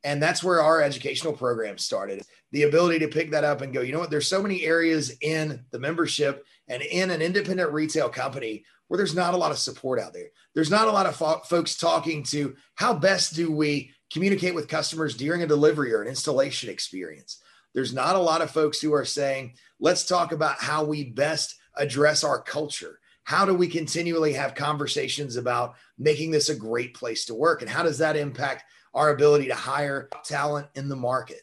And 0.05 0.23
that's 0.23 0.45
where 0.45 0.61
our 0.61 0.83
educational 0.83 1.33
program 1.33 1.79
started. 1.79 2.23
The 2.53 2.65
ability 2.65 2.99
to 3.01 3.09
pick 3.09 3.31
that 3.31 3.45
up 3.45 3.63
and 3.63 3.73
go, 3.73 3.81
you 3.81 3.93
know 3.93 3.99
what, 3.99 4.11
there's 4.11 4.29
so 4.29 4.43
many 4.43 4.65
areas 4.65 5.17
in 5.23 5.65
the 5.71 5.79
membership 5.79 6.45
and 6.69 6.83
in 6.83 7.11
an 7.11 7.23
independent 7.23 7.73
retail 7.73 8.09
company 8.09 8.65
where 8.89 8.99
there's 8.99 9.15
not 9.15 9.35
a 9.35 9.37
lot 9.37 9.51
of 9.51 9.59
support 9.59 9.99
out 9.99 10.13
there. 10.13 10.29
There's 10.55 10.71
not 10.71 10.89
a 10.89 10.93
lot 10.93 11.07
of 11.07 11.17
fo- 11.17 11.41
folks 11.41 11.77
talking 11.77 12.23
to 12.25 12.55
how 12.77 12.95
best 12.95 13.35
do 13.35 13.51
we 13.51 13.91
communicate 14.13 14.55
with 14.55 14.69
customers 14.69 15.17
during 15.17 15.43
a 15.43 15.47
delivery 15.47 15.93
or 15.93 16.03
an 16.03 16.09
installation 16.09 16.71
experience. 16.71 17.43
There's 17.75 17.93
not 17.93 18.17
a 18.17 18.21
lot 18.21 18.43
of 18.43 18.51
folks 18.51 18.81
who 18.81 18.95
are 18.95 19.05
saying, 19.05 19.55
let's 19.81 20.07
talk 20.07 20.33
about 20.33 20.57
how 20.59 20.85
we 20.85 21.11
best 21.11 21.57
address 21.77 22.25
our 22.25 22.41
culture 22.41 23.01
how 23.27 23.45
do 23.45 23.53
we 23.53 23.67
continually 23.67 24.33
have 24.35 24.55
conversations 24.55 25.35
about 25.35 25.75
making 25.99 26.31
this 26.31 26.49
a 26.49 26.55
great 26.55 26.95
place 26.95 27.25
to 27.27 27.35
work 27.35 27.61
and 27.61 27.69
how 27.69 27.83
does 27.83 27.99
that 27.99 28.17
impact 28.17 28.65
our 28.95 29.11
ability 29.11 29.49
to 29.49 29.55
hire 29.55 30.09
talent 30.25 30.67
in 30.75 30.89
the 30.89 30.97
market 30.97 31.43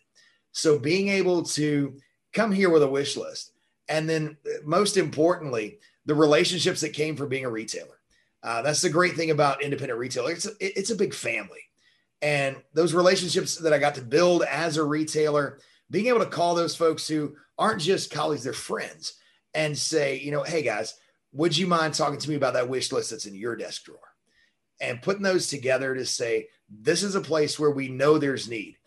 so 0.54 0.80
being 0.80 1.10
able 1.10 1.44
to 1.44 1.96
come 2.32 2.52
here 2.52 2.70
with 2.70 2.82
a 2.82 2.88
wish 2.88 3.16
list 3.16 3.52
and 3.94 4.10
then 4.10 4.38
most 4.64 4.98
importantly 4.98 5.80
the 6.06 6.16
relationships 6.16 6.82
that 6.82 6.94
came 6.94 7.16
from 7.16 7.30
being 7.30 7.46
a 7.46 7.50
retailer. 7.50 8.00
Uh, 8.42 8.62
that's 8.62 8.82
the 8.82 8.90
great 8.90 9.16
thing 9.16 9.32
about 9.32 9.64
independent 9.64 9.98
retailer 9.98 10.32
it's 10.32 10.46
a, 10.46 10.52
it's 10.60 10.92
a 10.92 10.96
big 10.96 11.14
family. 11.14 11.62
And 12.22 12.56
those 12.74 12.94
relationships 12.94 13.58
that 13.58 13.74
i 13.74 13.78
got 13.80 13.96
to 13.96 14.02
build 14.02 14.44
as 14.44 14.78
a 14.78 14.84
retailer 14.84 15.60
being 15.90 16.08
able 16.08 16.20
to 16.20 16.26
call 16.26 16.56
those 16.56 16.76
folks 16.76 17.08
who 17.08 17.36
aren't 17.58 17.82
just 17.82 18.12
colleagues 18.12 18.44
they're 18.44 18.54
friends 18.54 19.16
and 19.54 19.78
say 19.78 20.20
you 20.20 20.32
know 20.32 20.44
hey 20.44 20.64
guys 20.64 20.96
would 21.34 21.58
you 21.58 21.68
mind 21.68 21.94
talking 21.94 22.20
to 22.20 22.30
me 22.30 22.36
about 22.36 22.54
that 22.54 22.70
wish 22.70 22.92
list 22.92 23.10
that's 23.10 23.26
in 23.26 23.36
your 23.36 23.56
desk 23.56 23.84
drawer? 23.84 23.98
And 24.80 25.02
putting 25.02 25.24
those 25.24 25.48
together 25.48 25.96
to 25.96 26.06
say 26.06 26.48
this 26.70 27.04
is 27.04 27.16
a 27.16 27.22
place 27.22 27.60
where 27.60 27.72
we 27.72 27.88
know 27.88 28.18
there's 28.18 28.48
need. 28.50 28.78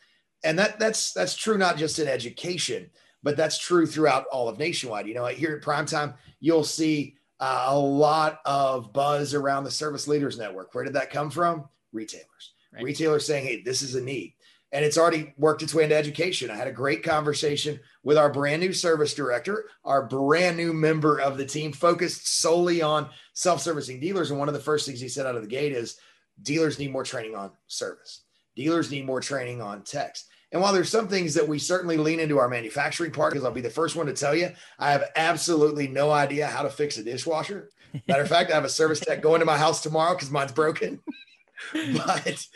And 0.44 0.58
that 0.58 0.78
that's 0.78 1.12
that's 1.12 1.34
true 1.34 1.58
not 1.58 1.76
just 1.76 1.98
in 1.98 2.06
education 2.06 2.90
but 3.22 3.36
that's 3.36 3.58
true 3.58 3.86
throughout 3.86 4.26
all 4.32 4.48
of 4.48 4.58
nationwide 4.58 5.06
you 5.06 5.14
know 5.14 5.26
here 5.26 5.56
at 5.56 5.62
primetime 5.62 6.14
you'll 6.40 6.64
see 6.64 7.16
uh, 7.40 7.66
a 7.68 7.78
lot 7.78 8.40
of 8.44 8.92
buzz 8.92 9.34
around 9.34 9.64
the 9.64 9.70
service 9.70 10.08
leaders 10.08 10.38
network 10.38 10.74
where 10.74 10.84
did 10.84 10.94
that 10.94 11.10
come 11.10 11.30
from 11.30 11.68
retailers 11.92 12.54
right. 12.72 12.82
retailers 12.82 13.26
saying 13.26 13.46
hey 13.46 13.62
this 13.62 13.82
is 13.82 13.94
a 13.94 14.00
need 14.00 14.34
and 14.72 14.84
it's 14.84 14.98
already 14.98 15.32
worked 15.38 15.62
its 15.62 15.74
way 15.74 15.84
into 15.84 15.96
education. 15.96 16.50
I 16.50 16.56
had 16.56 16.68
a 16.68 16.72
great 16.72 17.02
conversation 17.02 17.78
with 18.02 18.18
our 18.18 18.32
brand 18.32 18.60
new 18.60 18.72
service 18.72 19.14
director, 19.14 19.70
our 19.84 20.02
brand 20.06 20.56
new 20.56 20.72
member 20.72 21.20
of 21.20 21.38
the 21.38 21.46
team, 21.46 21.72
focused 21.72 22.40
solely 22.40 22.82
on 22.82 23.08
self 23.32 23.62
servicing 23.62 24.00
dealers. 24.00 24.30
And 24.30 24.38
one 24.38 24.48
of 24.48 24.54
the 24.54 24.60
first 24.60 24.86
things 24.86 25.00
he 25.00 25.08
said 25.08 25.26
out 25.26 25.36
of 25.36 25.42
the 25.42 25.48
gate 25.48 25.72
is 25.72 25.98
dealers 26.42 26.78
need 26.78 26.92
more 26.92 27.04
training 27.04 27.36
on 27.36 27.52
service, 27.68 28.22
dealers 28.54 28.90
need 28.90 29.06
more 29.06 29.20
training 29.20 29.62
on 29.62 29.82
text. 29.82 30.26
And 30.52 30.62
while 30.62 30.72
there's 30.72 30.90
some 30.90 31.08
things 31.08 31.34
that 31.34 31.48
we 31.48 31.58
certainly 31.58 31.96
lean 31.96 32.20
into 32.20 32.38
our 32.38 32.48
manufacturing 32.48 33.10
part, 33.10 33.32
because 33.32 33.44
I'll 33.44 33.50
be 33.50 33.60
the 33.60 33.70
first 33.70 33.96
one 33.96 34.06
to 34.06 34.12
tell 34.12 34.34
you, 34.34 34.50
I 34.78 34.92
have 34.92 35.04
absolutely 35.16 35.88
no 35.88 36.10
idea 36.10 36.46
how 36.46 36.62
to 36.62 36.70
fix 36.70 36.98
a 36.98 37.04
dishwasher. 37.04 37.70
Matter 38.08 38.22
of 38.22 38.28
fact, 38.28 38.50
I 38.50 38.54
have 38.54 38.64
a 38.64 38.68
service 38.68 39.00
tech 39.00 39.22
going 39.22 39.40
to 39.40 39.46
my 39.46 39.58
house 39.58 39.82
tomorrow 39.82 40.14
because 40.14 40.30
mine's 40.30 40.52
broken. 40.52 41.00
but 41.72 42.46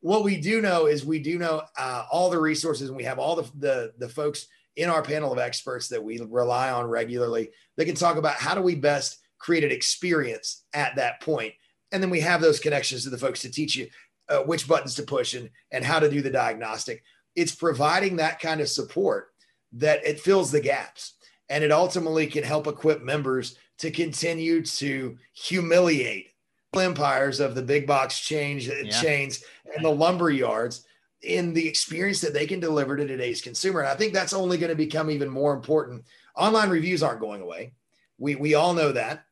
what 0.00 0.22
we 0.22 0.40
do 0.40 0.60
know 0.60 0.86
is 0.86 1.04
we 1.04 1.18
do 1.18 1.38
know 1.38 1.62
uh, 1.78 2.04
all 2.10 2.30
the 2.30 2.38
resources 2.38 2.88
and 2.88 2.96
we 2.96 3.04
have 3.04 3.18
all 3.18 3.36
the, 3.36 3.50
the, 3.58 3.92
the 3.98 4.08
folks 4.08 4.46
in 4.76 4.90
our 4.90 5.02
panel 5.02 5.32
of 5.32 5.38
experts 5.38 5.88
that 5.88 6.02
we 6.02 6.20
rely 6.20 6.70
on 6.70 6.86
regularly 6.86 7.50
that 7.76 7.86
can 7.86 7.94
talk 7.94 8.16
about 8.16 8.34
how 8.34 8.54
do 8.54 8.60
we 8.60 8.74
best 8.74 9.18
create 9.38 9.64
an 9.64 9.70
experience 9.70 10.64
at 10.74 10.96
that 10.96 11.20
point 11.20 11.54
and 11.92 12.02
then 12.02 12.10
we 12.10 12.20
have 12.20 12.40
those 12.40 12.58
connections 12.58 13.04
to 13.04 13.10
the 13.10 13.18
folks 13.18 13.40
to 13.40 13.50
teach 13.50 13.76
you 13.76 13.88
uh, 14.28 14.40
which 14.40 14.66
buttons 14.66 14.94
to 14.94 15.02
push 15.02 15.34
and, 15.34 15.48
and 15.70 15.84
how 15.84 15.98
to 15.98 16.10
do 16.10 16.22
the 16.22 16.30
diagnostic 16.30 17.02
it's 17.34 17.54
providing 17.54 18.16
that 18.16 18.40
kind 18.40 18.60
of 18.60 18.68
support 18.68 19.30
that 19.72 20.04
it 20.06 20.20
fills 20.20 20.50
the 20.50 20.60
gaps 20.60 21.14
and 21.48 21.64
it 21.64 21.72
ultimately 21.72 22.26
can 22.26 22.44
help 22.44 22.66
equip 22.66 23.02
members 23.02 23.56
to 23.78 23.90
continue 23.90 24.62
to 24.62 25.18
humiliate 25.32 26.30
empires 26.76 27.40
of 27.40 27.54
the 27.54 27.62
big 27.62 27.86
box 27.86 28.18
change 28.20 28.68
uh, 28.68 28.74
yeah. 28.82 29.00
chains 29.00 29.44
and 29.74 29.84
the 29.84 29.90
lumber 29.90 30.30
yards 30.30 30.84
in 31.22 31.54
the 31.54 31.66
experience 31.66 32.20
that 32.20 32.34
they 32.34 32.46
can 32.46 32.60
deliver 32.60 32.96
to 32.96 33.06
today's 33.06 33.40
consumer. 33.40 33.80
And 33.80 33.88
I 33.88 33.94
think 33.94 34.12
that's 34.12 34.32
only 34.32 34.58
going 34.58 34.70
to 34.70 34.76
become 34.76 35.10
even 35.10 35.28
more 35.28 35.54
important. 35.54 36.04
Online 36.36 36.68
reviews 36.68 37.02
aren't 37.02 37.20
going 37.20 37.40
away. 37.40 37.72
We 38.18 38.34
we 38.34 38.54
all 38.54 38.74
know 38.74 38.92
that. 38.92 39.24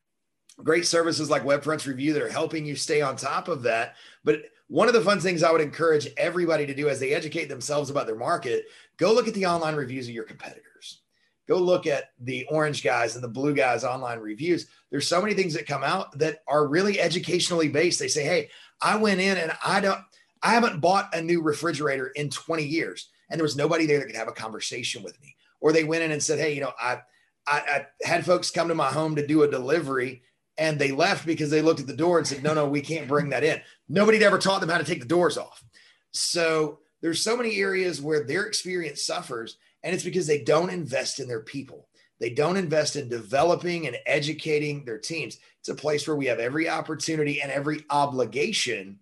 Great 0.62 0.86
services 0.86 1.30
like 1.30 1.44
Webfronts 1.44 1.86
Review 1.86 2.12
that 2.12 2.22
are 2.22 2.28
helping 2.28 2.64
you 2.64 2.76
stay 2.76 3.00
on 3.02 3.16
top 3.16 3.48
of 3.48 3.62
that. 3.62 3.96
But 4.22 4.42
one 4.72 4.88
of 4.88 4.94
the 4.94 5.02
fun 5.02 5.20
things 5.20 5.42
I 5.42 5.52
would 5.52 5.60
encourage 5.60 6.08
everybody 6.16 6.64
to 6.64 6.74
do 6.74 6.88
as 6.88 6.98
they 6.98 7.12
educate 7.12 7.50
themselves 7.50 7.90
about 7.90 8.06
their 8.06 8.16
market, 8.16 8.64
go 8.96 9.12
look 9.12 9.28
at 9.28 9.34
the 9.34 9.44
online 9.44 9.74
reviews 9.74 10.08
of 10.08 10.14
your 10.14 10.24
competitors. 10.24 11.02
Go 11.46 11.58
look 11.58 11.86
at 11.86 12.12
the 12.18 12.46
orange 12.46 12.82
guys 12.82 13.14
and 13.14 13.22
the 13.22 13.28
blue 13.28 13.54
guys 13.54 13.84
online 13.84 14.18
reviews. 14.18 14.68
There's 14.90 15.06
so 15.06 15.20
many 15.20 15.34
things 15.34 15.52
that 15.52 15.66
come 15.66 15.84
out 15.84 16.16
that 16.18 16.38
are 16.48 16.66
really 16.66 16.98
educationally 16.98 17.68
based. 17.68 18.00
They 18.00 18.08
say 18.08 18.24
hey 18.24 18.48
i 18.80 18.96
went 18.96 19.20
in 19.20 19.36
and 19.36 19.52
i 19.62 19.78
don't 19.78 20.00
i 20.42 20.52
haven't 20.54 20.80
bought 20.80 21.14
a 21.14 21.20
new 21.20 21.42
refrigerator 21.42 22.06
in 22.16 22.30
20 22.30 22.64
years 22.64 23.10
and 23.28 23.38
there 23.38 23.44
was 23.44 23.56
nobody 23.56 23.84
there 23.84 23.98
that 23.98 24.06
could 24.06 24.16
have 24.16 24.28
a 24.28 24.32
conversation 24.32 25.02
with 25.02 25.20
me. 25.20 25.36
Or 25.60 25.72
they 25.72 25.84
went 25.84 26.02
in 26.02 26.12
and 26.12 26.22
said 26.22 26.38
hey 26.38 26.54
you 26.54 26.62
know 26.62 26.72
i 26.80 26.98
i, 27.46 27.58
I 27.58 27.86
had 28.06 28.24
folks 28.24 28.50
come 28.50 28.68
to 28.68 28.74
my 28.74 28.88
home 28.88 29.16
to 29.16 29.26
do 29.26 29.42
a 29.42 29.50
delivery 29.50 30.22
and 30.58 30.78
they 30.78 30.92
left 30.92 31.26
because 31.26 31.50
they 31.50 31.62
looked 31.62 31.80
at 31.80 31.86
the 31.86 31.96
door 31.96 32.18
and 32.18 32.26
said 32.26 32.42
no 32.42 32.54
no 32.54 32.68
we 32.68 32.80
can't 32.80 33.08
bring 33.08 33.30
that 33.30 33.44
in 33.44 33.60
Nobody'd 33.88 34.22
ever 34.22 34.38
taught 34.38 34.60
them 34.60 34.70
how 34.70 34.78
to 34.78 34.84
take 34.84 35.00
the 35.00 35.06
doors 35.06 35.38
off 35.38 35.64
so 36.12 36.78
there's 37.00 37.22
so 37.22 37.36
many 37.36 37.56
areas 37.56 38.00
where 38.00 38.24
their 38.24 38.44
experience 38.44 39.04
suffers 39.04 39.56
and 39.82 39.94
it's 39.94 40.04
because 40.04 40.26
they 40.26 40.42
don't 40.42 40.70
invest 40.70 41.20
in 41.20 41.28
their 41.28 41.40
people. 41.40 41.88
They 42.20 42.30
don't 42.30 42.56
invest 42.56 42.94
in 42.96 43.08
developing 43.08 43.86
and 43.86 43.96
educating 44.06 44.84
their 44.84 44.98
teams. 44.98 45.38
It's 45.58 45.68
a 45.68 45.74
place 45.74 46.06
where 46.06 46.16
we 46.16 46.26
have 46.26 46.38
every 46.38 46.68
opportunity 46.68 47.42
and 47.42 47.50
every 47.50 47.84
obligation 47.90 49.00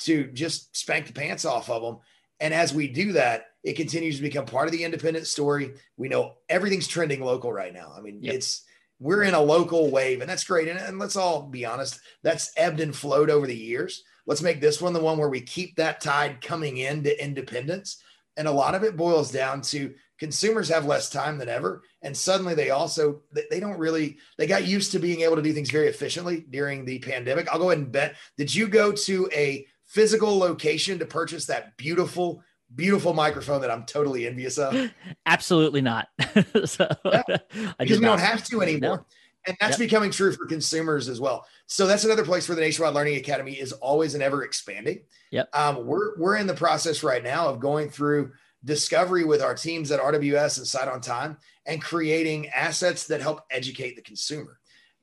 to 0.00 0.24
just 0.32 0.76
spank 0.76 1.06
the 1.06 1.12
pants 1.12 1.44
off 1.44 1.70
of 1.70 1.82
them. 1.82 1.98
And 2.40 2.52
as 2.52 2.74
we 2.74 2.88
do 2.88 3.12
that, 3.12 3.46
it 3.62 3.74
continues 3.74 4.16
to 4.16 4.22
become 4.22 4.46
part 4.46 4.66
of 4.66 4.72
the 4.72 4.82
independent 4.82 5.26
story. 5.26 5.74
We 5.96 6.08
know 6.08 6.38
everything's 6.48 6.88
trending 6.88 7.22
local 7.22 7.52
right 7.52 7.72
now. 7.72 7.92
I 7.96 8.00
mean, 8.00 8.18
yep. 8.22 8.34
it's 8.34 8.62
we're 9.00 9.24
in 9.24 9.34
a 9.34 9.40
local 9.40 9.90
wave, 9.90 10.20
and 10.20 10.30
that's 10.30 10.44
great. 10.44 10.68
And, 10.68 10.78
and 10.78 10.98
let's 10.98 11.16
all 11.16 11.42
be 11.42 11.64
honest, 11.64 11.98
that's 12.22 12.52
ebbed 12.56 12.80
and 12.80 12.94
flowed 12.94 13.30
over 13.30 13.46
the 13.46 13.56
years. 13.56 14.04
Let's 14.26 14.42
make 14.42 14.60
this 14.60 14.80
one 14.80 14.92
the 14.92 15.00
one 15.00 15.18
where 15.18 15.28
we 15.28 15.40
keep 15.40 15.76
that 15.76 16.00
tide 16.00 16.40
coming 16.40 16.76
into 16.76 17.22
independence 17.22 18.02
and 18.36 18.48
a 18.48 18.52
lot 18.52 18.74
of 18.74 18.84
it 18.84 18.96
boils 18.96 19.30
down 19.30 19.60
to 19.60 19.92
consumers 20.18 20.68
have 20.68 20.86
less 20.86 21.10
time 21.10 21.38
than 21.38 21.48
ever. 21.48 21.82
And 22.02 22.16
suddenly 22.16 22.54
they 22.54 22.70
also, 22.70 23.20
they 23.50 23.60
don't 23.60 23.78
really, 23.78 24.18
they 24.38 24.46
got 24.46 24.66
used 24.66 24.92
to 24.92 24.98
being 24.98 25.20
able 25.20 25.36
to 25.36 25.42
do 25.42 25.52
things 25.52 25.70
very 25.70 25.88
efficiently 25.88 26.46
during 26.48 26.84
the 26.84 27.00
pandemic. 27.00 27.48
I'll 27.50 27.58
go 27.58 27.70
ahead 27.70 27.82
and 27.82 27.92
bet. 27.92 28.16
Did 28.36 28.54
you 28.54 28.68
go 28.68 28.92
to 28.92 29.28
a 29.34 29.66
physical 29.84 30.38
location 30.38 30.98
to 30.98 31.04
purchase 31.06 31.46
that 31.46 31.76
beautiful, 31.76 32.42
beautiful 32.74 33.12
microphone 33.12 33.60
that 33.62 33.70
I'm 33.70 33.84
totally 33.84 34.26
envious 34.26 34.58
of? 34.58 34.90
Absolutely 35.26 35.80
not. 35.80 36.08
so, 36.64 36.88
yeah, 37.04 37.22
because 37.78 37.98
we 37.98 38.06
not. 38.06 38.18
don't 38.18 38.20
have 38.20 38.44
to 38.44 38.62
anymore. 38.62 38.96
No. 38.96 39.06
And 39.46 39.56
that's 39.58 39.78
yep. 39.78 39.88
becoming 39.88 40.10
true 40.10 40.32
for 40.32 40.44
consumers 40.44 41.08
as 41.08 41.18
well. 41.18 41.46
So 41.66 41.86
that's 41.86 42.04
another 42.04 42.24
place 42.24 42.46
where 42.46 42.56
the 42.56 42.60
Nationwide 42.60 42.92
Learning 42.92 43.16
Academy 43.16 43.52
is 43.52 43.72
always 43.72 44.12
and 44.12 44.22
ever 44.22 44.44
expanding. 44.44 45.00
Yep. 45.30 45.48
Um, 45.54 45.86
we're 45.86 46.18
we're 46.18 46.36
in 46.36 46.46
the 46.46 46.54
process 46.54 47.02
right 47.02 47.24
now 47.24 47.48
of 47.48 47.58
going 47.58 47.88
through 47.88 48.32
discovery 48.64 49.24
with 49.24 49.40
our 49.40 49.54
teams 49.54 49.90
at 49.90 50.00
RWS 50.00 50.58
and 50.58 50.66
SiteOnTime 50.66 51.38
and 51.64 51.82
creating 51.82 52.48
assets 52.48 53.06
that 53.06 53.22
help 53.22 53.40
educate 53.50 53.96
the 53.96 54.02
consumer. 54.02 54.58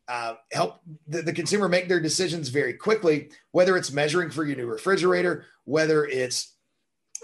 Uh, 0.08 0.36
help 0.53 0.80
the, 1.08 1.21
the, 1.21 1.34
consumer 1.34 1.67
make 1.67 1.89
their 1.89 1.99
decisions 1.99 2.47
very 2.47 2.73
quickly, 2.73 3.30
whether 3.51 3.75
it's 3.75 3.91
measuring 3.91 4.30
for 4.30 4.45
your 4.45 4.56
new 4.56 4.65
refrigerator, 4.65 5.43
whether 5.65 6.06
it's 6.06 6.53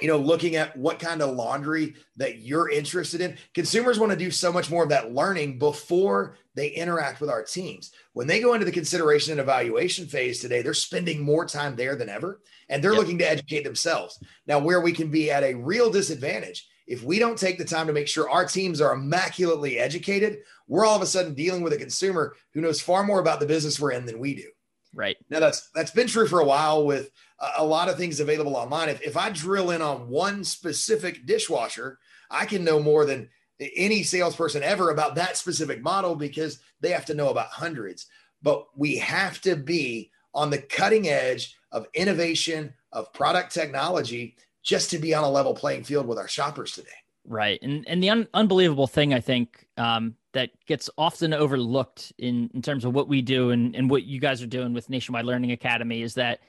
you 0.01 0.07
know, 0.07 0.17
looking 0.17 0.55
at 0.55 0.75
what 0.77 0.99
kind 0.99 1.21
of 1.21 1.35
laundry 1.35 1.95
that 2.17 2.39
you're 2.39 2.69
interested 2.69 3.21
in. 3.21 3.37
Consumers 3.53 3.99
want 3.99 4.11
to 4.11 4.17
do 4.17 4.31
so 4.31 4.51
much 4.51 4.69
more 4.69 4.83
of 4.83 4.89
that 4.89 5.13
learning 5.13 5.59
before 5.59 6.35
they 6.55 6.69
interact 6.69 7.21
with 7.21 7.29
our 7.29 7.43
teams. 7.43 7.91
When 8.13 8.27
they 8.27 8.39
go 8.39 8.53
into 8.53 8.65
the 8.65 8.71
consideration 8.71 9.31
and 9.31 9.41
evaluation 9.41 10.07
phase 10.07 10.39
today, 10.39 10.61
they're 10.61 10.73
spending 10.73 11.21
more 11.21 11.45
time 11.45 11.75
there 11.75 11.95
than 11.95 12.09
ever, 12.09 12.41
and 12.69 12.83
they're 12.83 12.93
yep. 12.93 12.99
looking 12.99 13.17
to 13.19 13.29
educate 13.29 13.63
themselves. 13.63 14.19
Now, 14.47 14.59
where 14.59 14.81
we 14.81 14.91
can 14.91 15.09
be 15.09 15.31
at 15.31 15.43
a 15.43 15.53
real 15.53 15.91
disadvantage 15.91 16.67
if 16.87 17.03
we 17.03 17.19
don't 17.19 17.37
take 17.37 17.57
the 17.57 17.65
time 17.65 17.87
to 17.87 17.93
make 17.93 18.07
sure 18.07 18.29
our 18.29 18.45
teams 18.45 18.81
are 18.81 18.93
immaculately 18.93 19.79
educated, 19.79 20.39
we're 20.67 20.85
all 20.85 20.95
of 20.95 21.01
a 21.01 21.05
sudden 21.05 21.33
dealing 21.33 21.61
with 21.61 21.73
a 21.73 21.77
consumer 21.77 22.35
who 22.53 22.61
knows 22.61 22.81
far 22.81 23.03
more 23.03 23.19
about 23.19 23.39
the 23.39 23.45
business 23.45 23.79
we're 23.79 23.91
in 23.91 24.05
than 24.05 24.19
we 24.19 24.35
do. 24.35 24.49
Right. 24.93 25.17
Now 25.29 25.39
that's 25.39 25.69
that's 25.73 25.91
been 25.91 26.07
true 26.07 26.27
for 26.27 26.39
a 26.39 26.45
while 26.45 26.85
with 26.85 27.11
a 27.57 27.65
lot 27.65 27.89
of 27.89 27.97
things 27.97 28.19
available 28.19 28.55
online. 28.55 28.89
If, 28.89 29.01
if 29.01 29.17
I 29.17 29.29
drill 29.29 29.71
in 29.71 29.81
on 29.81 30.07
one 30.07 30.43
specific 30.43 31.25
dishwasher, 31.25 31.99
I 32.29 32.45
can 32.45 32.63
know 32.63 32.79
more 32.79 33.05
than 33.05 33.29
any 33.75 34.03
salesperson 34.03 34.63
ever 34.63 34.91
about 34.91 35.15
that 35.15 35.37
specific 35.37 35.81
model 35.81 36.15
because 36.15 36.59
they 36.81 36.89
have 36.89 37.05
to 37.05 37.13
know 37.13 37.29
about 37.29 37.47
hundreds. 37.47 38.07
But 38.41 38.65
we 38.75 38.97
have 38.97 39.41
to 39.41 39.55
be 39.55 40.11
on 40.33 40.49
the 40.49 40.57
cutting 40.57 41.07
edge 41.07 41.55
of 41.71 41.87
innovation, 41.93 42.73
of 42.91 43.13
product 43.13 43.53
technology, 43.53 44.35
just 44.63 44.89
to 44.91 44.97
be 44.97 45.13
on 45.13 45.23
a 45.23 45.29
level 45.29 45.53
playing 45.53 45.83
field 45.83 46.07
with 46.07 46.17
our 46.17 46.27
shoppers 46.27 46.73
today. 46.73 46.89
Right. 47.25 47.59
And 47.61 47.87
and 47.87 48.03
the 48.03 48.09
un- 48.09 48.27
unbelievable 48.33 48.87
thing 48.87 49.13
I 49.13 49.21
think 49.21 49.65
um, 49.77 50.15
that 50.33 50.49
gets 50.67 50.89
often 50.97 51.33
overlooked 51.33 52.11
in, 52.17 52.49
in 52.53 52.61
terms 52.61 52.83
of 52.83 52.93
what 52.93 53.07
we 53.07 53.21
do 53.21 53.51
and, 53.51 53.75
and 53.75 53.89
what 53.89 54.03
you 54.03 54.19
guys 54.19 54.41
are 54.41 54.47
doing 54.47 54.73
with 54.73 54.89
Nationwide 54.89 55.25
Learning 55.25 55.51
Academy 55.51 56.01
is 56.01 56.15
that 56.15 56.41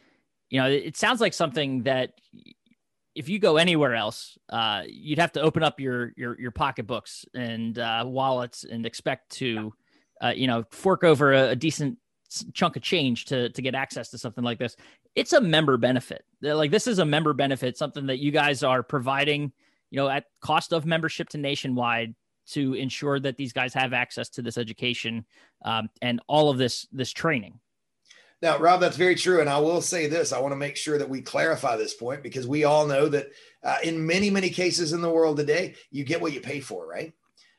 you 0.51 0.61
know, 0.61 0.69
it 0.69 0.97
sounds 0.97 1.21
like 1.21 1.35
something 1.35 1.83
that 1.83 2.13
if 3.15 3.29
you 3.29 3.39
go 3.39 3.57
anywhere 3.57 3.95
else, 3.95 4.39
uh, 4.51 4.83
you'd 4.87 5.19
have 5.19 5.33
to 5.33 5.41
open 5.41 5.63
up 5.63 5.81
your 5.81 6.13
your 6.17 6.39
your 6.41 6.51
pocketbooks 6.51 7.25
and 7.35 7.79
uh, 7.79 8.05
wallets 8.07 8.65
and 8.65 8.87
expect 8.87 9.31
to, 9.31 9.73
uh, 10.23 10.33
you 10.35 10.47
know, 10.47 10.65
fork 10.71 11.05
over 11.05 11.33
a, 11.33 11.51
a, 11.51 11.57
decent 11.57 11.99
chunk 12.53 12.77
of 12.77 12.83
change 12.83 13.25
to 13.27 13.49
to 13.51 13.63
get 13.63 13.75
access 13.75 14.11
to 14.11 14.19
something 14.19 14.45
like 14.45 14.59
this. 14.59 14.77
It's 15.15 15.33
a 15.33 15.41
member 15.41 15.77
benefit. 15.77 16.25
Like 16.43 16.71
this 16.71 16.87
is 16.87 16.99
a 16.99 17.05
member 17.05 17.33
benefit, 17.33 17.77
something 17.77 18.07
that 18.07 18.19
you 18.19 18.31
guys 18.31 18.63
are 18.63 18.83
providing, 18.83 19.53
you 19.95 20.01
know, 20.01 20.09
at 20.09 20.25
cost 20.41 20.73
of 20.73 20.85
membership 20.85 21.29
to 21.29 21.39
Nationwide 21.39 22.17
to 22.49 22.75
ensure 22.75 23.21
that 23.21 23.37
these 23.37 23.53
guys 23.53 23.73
have 23.75 23.93
access 23.93 24.29
to 24.31 24.43
this 24.43 24.59
education 24.59 25.25
um, 25.65 25.89
and 26.03 26.21
all 26.27 26.51
of 26.51 26.59
this 26.59 26.89
this 26.91 27.13
training. 27.13 27.61
Now, 28.43 28.59
Rob, 28.59 28.81
that's 28.81 28.97
very 28.97 29.15
true. 29.15 29.41
And 29.41 29.49
I 29.49 29.59
will 29.59 29.81
say 29.81 30.09
this 30.09 30.33
I 30.33 30.41
want 30.41 30.51
to 30.51 30.57
make 30.57 30.77
sure 30.77 30.99
that 30.99 31.09
we 31.09 31.21
clarify 31.21 31.77
this 31.77 31.95
point 31.95 32.25
because 32.25 32.45
we 32.45 32.65
all 32.65 32.89
know 32.89 33.09
that 33.09 33.29
uh, 33.63 33.77
in 33.85 34.05
many, 34.05 34.31
many 34.31 34.51
cases 34.51 34.93
in 34.93 35.01
the 35.01 35.09
world 35.09 35.37
today, 35.37 35.77
you 35.93 36.03
get 36.03 36.21
what 36.21 36.33
you 36.33 36.41
pay 36.41 36.59
for, 36.59 36.89
right? 36.89 37.13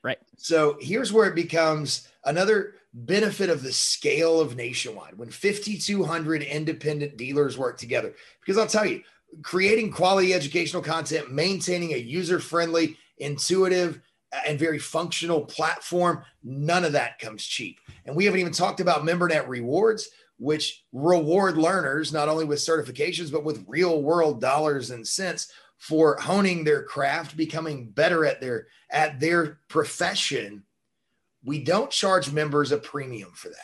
Right. 0.04 0.19
So 0.36 0.78
here's 0.82 1.13
where 1.13 1.30
it 1.30 1.36
becomes 1.36 2.06
another 2.26 2.74
benefit 2.93 3.50
of 3.50 3.63
the 3.63 3.71
scale 3.71 4.41
of 4.41 4.58
nationwide 4.58 5.17
when 5.17 5.30
5,200 5.30 6.43
independent 6.43 7.15
dealers 7.15 7.58
work 7.58 7.78
together. 7.78 8.13
Because 8.41 8.58
I'll 8.58 8.67
tell 8.67 8.86
you, 8.86 9.04
creating 9.41 9.91
quality 9.91 10.34
educational 10.34 10.82
content, 10.82 11.32
maintaining 11.32 11.93
a 11.93 11.98
user 11.98 12.39
friendly, 12.39 12.98
intuitive, 13.17 14.02
and 14.45 14.60
very 14.60 14.80
functional 14.80 15.45
platform, 15.45 16.24
none 16.43 16.84
of 16.84 16.91
that 16.91 17.19
comes 17.19 17.43
cheap. 17.45 17.80
And 18.06 18.15
we 18.15 18.26
haven't 18.26 18.39
even 18.39 18.52
talked 18.52 18.80
about 18.80 19.04
MemberNet 19.04 19.48
rewards 19.48 20.10
which 20.38 20.84
reward 20.91 21.58
learners 21.58 22.12
not 22.12 22.30
only 22.30 22.45
with 22.45 22.60
certifications, 22.60 23.32
but 23.32 23.43
with 23.43 23.65
real 23.67 24.02
world 24.02 24.41
dollars 24.41 24.91
and 24.91 25.08
cents 25.08 25.52
for 25.78 26.17
honing 26.17 26.63
their 26.63 26.84
craft, 26.84 27.38
becoming 27.38 27.89
better 27.89 28.26
at 28.26 28.41
their 28.41 28.67
at 28.89 29.19
their 29.19 29.60
profession. 29.67 30.63
We 31.43 31.63
don't 31.63 31.91
charge 31.91 32.32
members 32.32 32.71
a 32.71 32.78
premium 32.78 33.32
for 33.34 33.50
that. 33.50 33.58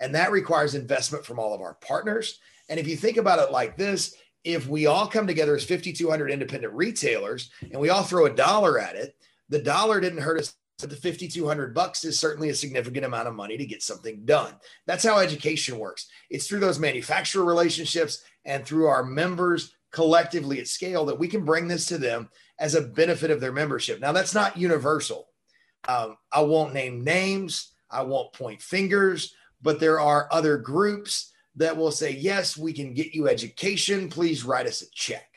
And 0.00 0.14
that 0.14 0.32
requires 0.32 0.74
investment 0.74 1.24
from 1.24 1.38
all 1.38 1.54
of 1.54 1.62
our 1.62 1.74
partners. 1.74 2.38
And 2.68 2.78
if 2.78 2.86
you 2.86 2.96
think 2.96 3.16
about 3.16 3.38
it 3.38 3.52
like 3.52 3.76
this, 3.76 4.14
if 4.46 4.68
we 4.68 4.86
all 4.86 5.08
come 5.08 5.26
together 5.26 5.56
as 5.56 5.64
5,200 5.64 6.30
independent 6.30 6.72
retailers 6.72 7.50
and 7.70 7.80
we 7.80 7.90
all 7.90 8.04
throw 8.04 8.26
a 8.26 8.34
dollar 8.34 8.78
at 8.78 8.94
it, 8.94 9.16
the 9.48 9.58
dollar 9.58 10.00
didn't 10.00 10.22
hurt 10.22 10.38
us 10.40 10.54
but 10.78 10.90
the 10.90 10.96
5200 10.96 11.74
bucks 11.74 12.04
is 12.04 12.20
certainly 12.20 12.50
a 12.50 12.54
significant 12.54 13.06
amount 13.06 13.26
of 13.26 13.34
money 13.34 13.56
to 13.56 13.64
get 13.64 13.82
something 13.82 14.26
done. 14.26 14.52
That's 14.86 15.04
how 15.04 15.18
education 15.18 15.78
works. 15.78 16.06
It's 16.28 16.46
through 16.46 16.60
those 16.60 16.78
manufacturer 16.78 17.46
relationships 17.46 18.22
and 18.44 18.62
through 18.62 18.86
our 18.86 19.02
members 19.02 19.74
collectively 19.90 20.60
at 20.60 20.68
scale 20.68 21.06
that 21.06 21.18
we 21.18 21.28
can 21.28 21.46
bring 21.46 21.66
this 21.66 21.86
to 21.86 21.96
them 21.96 22.28
as 22.58 22.74
a 22.74 22.82
benefit 22.82 23.30
of 23.30 23.40
their 23.40 23.52
membership. 23.52 24.00
Now 24.00 24.12
that's 24.12 24.34
not 24.34 24.58
universal. 24.58 25.28
Um, 25.88 26.18
i 26.30 26.42
won't 26.42 26.74
name 26.74 27.02
names. 27.02 27.72
I 27.90 28.02
won't 28.02 28.34
point 28.34 28.60
fingers 28.60 29.34
but 29.62 29.80
there 29.80 30.00
are 30.00 30.28
other 30.30 30.58
groups 30.58 31.32
that 31.56 31.76
will 31.76 31.90
say 31.90 32.10
yes 32.10 32.56
we 32.56 32.72
can 32.72 32.94
get 32.94 33.14
you 33.14 33.28
education 33.28 34.08
please 34.08 34.44
write 34.44 34.66
us 34.66 34.82
a 34.82 34.90
check 34.92 35.28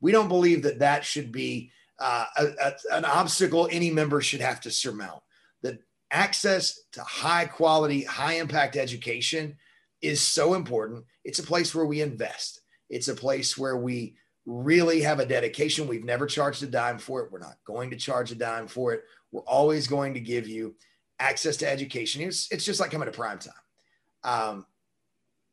we 0.00 0.12
don't 0.12 0.28
believe 0.28 0.62
that 0.62 0.78
that 0.80 1.04
should 1.04 1.32
be 1.32 1.70
uh, 1.98 2.26
a, 2.36 2.44
a, 2.44 2.72
an 2.92 3.04
obstacle 3.04 3.68
any 3.70 3.90
member 3.90 4.20
should 4.20 4.40
have 4.40 4.60
to 4.62 4.70
surmount. 4.70 5.22
That 5.62 5.78
access 6.10 6.80
to 6.92 7.02
high 7.02 7.46
quality, 7.46 8.04
high 8.04 8.34
impact 8.34 8.76
education 8.76 9.56
is 10.02 10.20
so 10.20 10.54
important. 10.54 11.04
It's 11.24 11.38
a 11.38 11.44
place 11.44 11.74
where 11.74 11.86
we 11.86 12.02
invest. 12.02 12.60
It's 12.90 13.08
a 13.08 13.14
place 13.14 13.56
where 13.56 13.76
we 13.76 14.16
really 14.44 15.00
have 15.00 15.18
a 15.18 15.26
dedication. 15.26 15.88
We've 15.88 16.04
never 16.04 16.26
charged 16.26 16.62
a 16.62 16.66
dime 16.66 16.98
for 16.98 17.22
it. 17.22 17.32
We're 17.32 17.40
not 17.40 17.56
going 17.64 17.90
to 17.90 17.96
charge 17.96 18.30
a 18.30 18.36
dime 18.36 18.68
for 18.68 18.92
it. 18.92 19.02
We're 19.32 19.40
always 19.42 19.86
going 19.86 20.14
to 20.14 20.20
give 20.20 20.46
you 20.46 20.76
access 21.18 21.56
to 21.58 21.70
education. 21.70 22.22
It's, 22.22 22.52
it's 22.52 22.64
just 22.64 22.78
like 22.78 22.90
coming 22.90 23.06
to 23.06 23.12
prime 23.12 23.38
time. 23.38 23.54
Um, 24.22 24.66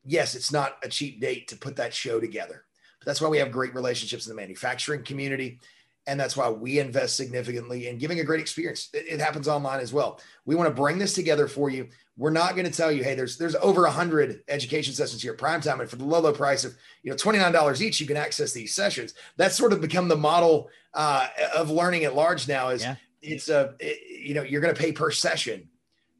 yes, 0.06 0.36
it's 0.36 0.52
not 0.52 0.78
a 0.84 0.90
cheap 0.90 1.22
date 1.22 1.48
to 1.50 1.56
put 1.56 1.76
that 1.78 1.94
show 1.94 2.20
together. 2.20 2.66
But 3.00 3.06
that's 3.06 3.22
why 3.22 3.30
we 3.30 3.38
have 3.40 3.52
great 3.52 3.76
relationships 3.76 4.26
in 4.26 4.36
the 4.36 4.42
manufacturing 4.42 5.04
community. 5.04 5.60
And 6.06 6.20
that's 6.20 6.36
why 6.36 6.50
we 6.50 6.80
invest 6.80 7.16
significantly 7.16 7.88
in 7.88 7.98
giving 7.98 8.20
a 8.20 8.26
great 8.26 8.42
experience. 8.42 8.90
It, 8.94 9.06
it 9.08 9.20
happens 9.22 9.48
online 9.48 9.80
as 9.80 9.94
well. 9.94 10.20
We 10.46 10.56
want 10.56 10.68
to 10.68 10.76
bring 10.76 10.98
this 10.98 11.14
together 11.14 11.48
for 11.48 11.70
you. 11.70 11.88
We're 12.18 12.30
not 12.30 12.56
going 12.56 12.66
to 12.66 12.72
tell 12.72 12.92
you, 12.92 13.04
hey, 13.04 13.16
there's 13.16 13.38
there's 13.38 13.56
over 13.56 13.86
a 13.86 13.92
hundred 13.92 14.44
education 14.50 14.94
sessions 14.94 15.22
here 15.22 15.32
at 15.32 15.40
prime 15.40 15.62
time, 15.62 15.80
and 15.80 15.90
for 15.90 15.96
the 15.96 16.04
low 16.04 16.20
low 16.20 16.34
price 16.34 16.66
of 16.66 16.76
you 17.04 17.10
know 17.10 17.18
twenty 17.18 17.40
nine 17.40 17.54
dollars 17.54 17.82
each, 17.82 18.02
you 18.02 18.06
can 18.06 18.18
access 18.18 18.52
these 18.52 18.76
sessions. 18.76 19.14
That's 19.38 19.56
sort 19.56 19.74
of 19.74 19.82
become 19.82 20.10
the 20.10 20.18
model 20.18 20.70
uh, 20.94 21.28
of 21.56 21.72
learning 21.72 22.04
at 22.04 22.16
large 22.16 22.48
now. 22.48 22.70
Is 22.70 22.84
yeah. 22.84 22.96
it's 23.22 23.50
a 23.50 23.74
it, 23.80 24.26
you 24.28 24.36
know 24.36 24.44
you're 24.44 24.62
going 24.62 24.76
to 24.76 24.80
pay 24.80 24.92
per 24.92 25.10
session, 25.10 25.70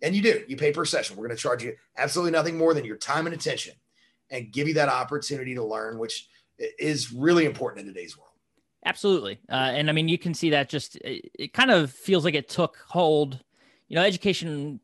and 0.04 0.16
you 0.16 0.22
do 0.22 0.44
you 0.48 0.56
pay 0.56 0.72
per 0.72 0.86
session. 0.86 1.18
We're 1.18 1.26
going 1.26 1.36
to 1.36 1.42
charge 1.42 1.64
you 1.64 1.76
absolutely 1.98 2.34
nothing 2.34 2.58
more 2.58 2.76
than 2.76 2.86
your 2.86 2.98
time 2.98 3.26
and 3.26 3.34
attention, 3.34 3.74
and 4.30 4.52
give 4.52 4.68
you 4.68 4.76
that 4.76 4.90
opportunity 4.90 5.56
to 5.56 5.64
learn, 5.64 5.98
which 5.98 6.28
is 6.78 7.12
really 7.12 7.46
important 7.46 7.82
in 7.82 7.94
today's 7.94 8.18
world. 8.18 8.30
Absolutely. 8.86 9.40
Uh, 9.50 9.72
and 9.74 9.90
I 9.90 9.94
mean, 9.94 10.08
you 10.08 10.18
can 10.18 10.34
see 10.34 10.50
that 10.52 10.70
just, 10.70 10.98
it, 10.98 11.32
it, 11.40 11.54
kind 11.54 11.72
of 11.72 11.92
feels 11.92 12.26
like 12.26 12.36
it 12.36 12.50
took 12.50 12.78
hold. 12.88 13.40
You 13.88 13.96
know, 13.96 14.04
education 14.04 14.80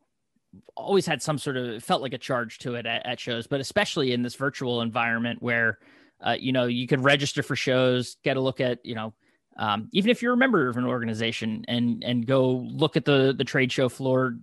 always 0.75 1.05
had 1.05 1.21
some 1.21 1.37
sort 1.37 1.57
of, 1.57 1.83
felt 1.83 2.01
like 2.01 2.13
a 2.13 2.17
charge 2.17 2.59
to 2.59 2.75
it 2.75 2.85
at, 2.85 3.05
at 3.05 3.19
shows, 3.19 3.45
but 3.45 3.59
especially 3.59 4.13
in 4.13 4.23
this 4.23 4.35
virtual 4.35 4.81
environment 4.81 5.41
where, 5.41 5.79
uh, 6.25 6.35
you 6.39 6.51
know, 6.51 6.65
you 6.65 6.87
could 6.87 7.03
register 7.03 7.43
for 7.43 7.55
shows, 7.55 8.15
get 8.23 8.37
a 8.37 8.41
look 8.41 8.61
at, 8.61 8.79
you 8.85 8.95
know, 8.95 9.13
um, 9.57 9.89
even 9.91 10.09
if 10.09 10.21
you're 10.21 10.33
a 10.33 10.37
member 10.37 10.69
of 10.69 10.77
an 10.77 10.85
organization 10.85 11.65
and, 11.67 12.01
and 12.05 12.25
go 12.25 12.65
look 12.71 12.95
at 12.95 13.03
the, 13.03 13.33
the 13.37 13.43
trade 13.43 13.71
show 13.71 13.89
floor, 13.89 14.37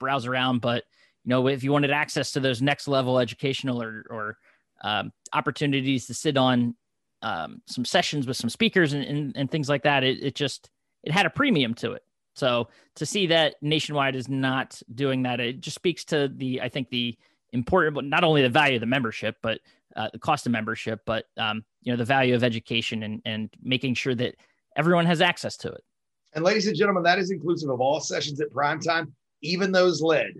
browse 0.00 0.26
around. 0.26 0.60
But, 0.60 0.82
you 1.24 1.30
know, 1.30 1.46
if 1.46 1.62
you 1.62 1.70
wanted 1.70 1.92
access 1.92 2.32
to 2.32 2.40
those 2.40 2.60
next 2.60 2.88
level 2.88 3.20
educational 3.20 3.80
or, 3.80 4.04
or 4.10 4.36
um, 4.82 5.12
opportunities 5.32 6.06
to 6.06 6.14
sit 6.14 6.36
on 6.36 6.74
um, 7.22 7.62
some 7.66 7.84
sessions 7.84 8.26
with 8.26 8.36
some 8.36 8.50
speakers 8.50 8.92
and, 8.92 9.04
and, 9.04 9.36
and 9.36 9.50
things 9.50 9.68
like 9.68 9.82
that. 9.82 10.04
It, 10.04 10.22
it 10.22 10.34
just 10.34 10.70
it 11.02 11.12
had 11.12 11.26
a 11.26 11.30
premium 11.30 11.74
to 11.74 11.92
it. 11.92 12.02
So 12.34 12.68
to 12.96 13.06
see 13.06 13.26
that 13.28 13.56
nationwide 13.60 14.16
is 14.16 14.28
not 14.28 14.80
doing 14.94 15.22
that, 15.24 15.40
it 15.40 15.60
just 15.60 15.74
speaks 15.74 16.04
to 16.06 16.28
the 16.28 16.62
I 16.62 16.68
think 16.68 16.88
the 16.88 17.16
important, 17.52 17.94
but 17.94 18.04
not 18.04 18.24
only 18.24 18.42
the 18.42 18.48
value 18.48 18.76
of 18.76 18.80
the 18.80 18.86
membership, 18.86 19.36
but 19.42 19.60
uh, 19.96 20.08
the 20.12 20.18
cost 20.18 20.46
of 20.46 20.52
membership, 20.52 21.00
but 21.04 21.26
um, 21.36 21.64
you 21.82 21.92
know 21.92 21.96
the 21.96 22.04
value 22.04 22.34
of 22.34 22.44
education 22.44 23.02
and 23.02 23.20
and 23.24 23.50
making 23.62 23.94
sure 23.94 24.14
that 24.14 24.36
everyone 24.76 25.06
has 25.06 25.20
access 25.20 25.56
to 25.58 25.68
it. 25.68 25.84
And 26.32 26.44
ladies 26.44 26.68
and 26.68 26.76
gentlemen, 26.76 27.02
that 27.02 27.18
is 27.18 27.30
inclusive 27.30 27.70
of 27.70 27.80
all 27.80 28.00
sessions 28.00 28.40
at 28.40 28.52
prime 28.52 28.80
time, 28.80 29.12
even 29.42 29.72
those 29.72 30.00
led 30.02 30.34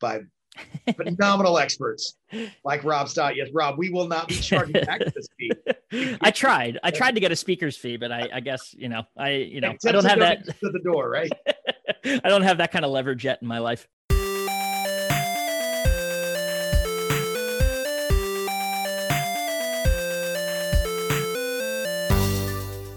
by 0.00 0.20
phenomenal 0.96 1.58
experts 1.58 2.16
like 2.64 2.84
Rob 2.84 3.08
Stott. 3.08 3.36
Yes, 3.36 3.48
Rob, 3.52 3.78
we 3.78 3.90
will 3.90 4.08
not 4.08 4.28
be 4.28 4.34
charging 4.34 4.76
access 4.88 5.28
fee. 5.38 6.18
I 6.20 6.30
tried. 6.30 6.78
I 6.82 6.90
tried 6.90 7.14
to 7.14 7.20
get 7.20 7.32
a 7.32 7.36
speaker's 7.36 7.76
fee, 7.76 7.96
but 7.96 8.10
I, 8.12 8.28
I 8.34 8.40
guess 8.40 8.74
you 8.76 8.88
know, 8.88 9.04
I 9.16 9.30
you 9.30 9.60
know, 9.60 9.74
I 9.86 9.92
don't 9.92 10.04
have 10.04 10.18
that 10.18 10.44
to 10.44 10.70
the 10.70 10.80
door, 10.84 11.08
right? 11.08 11.30
I 12.04 12.28
don't 12.28 12.42
have 12.42 12.58
that 12.58 12.72
kind 12.72 12.84
of 12.84 12.90
leverage 12.90 13.24
yet 13.24 13.38
in 13.42 13.48
my 13.48 13.58
life. 13.58 13.86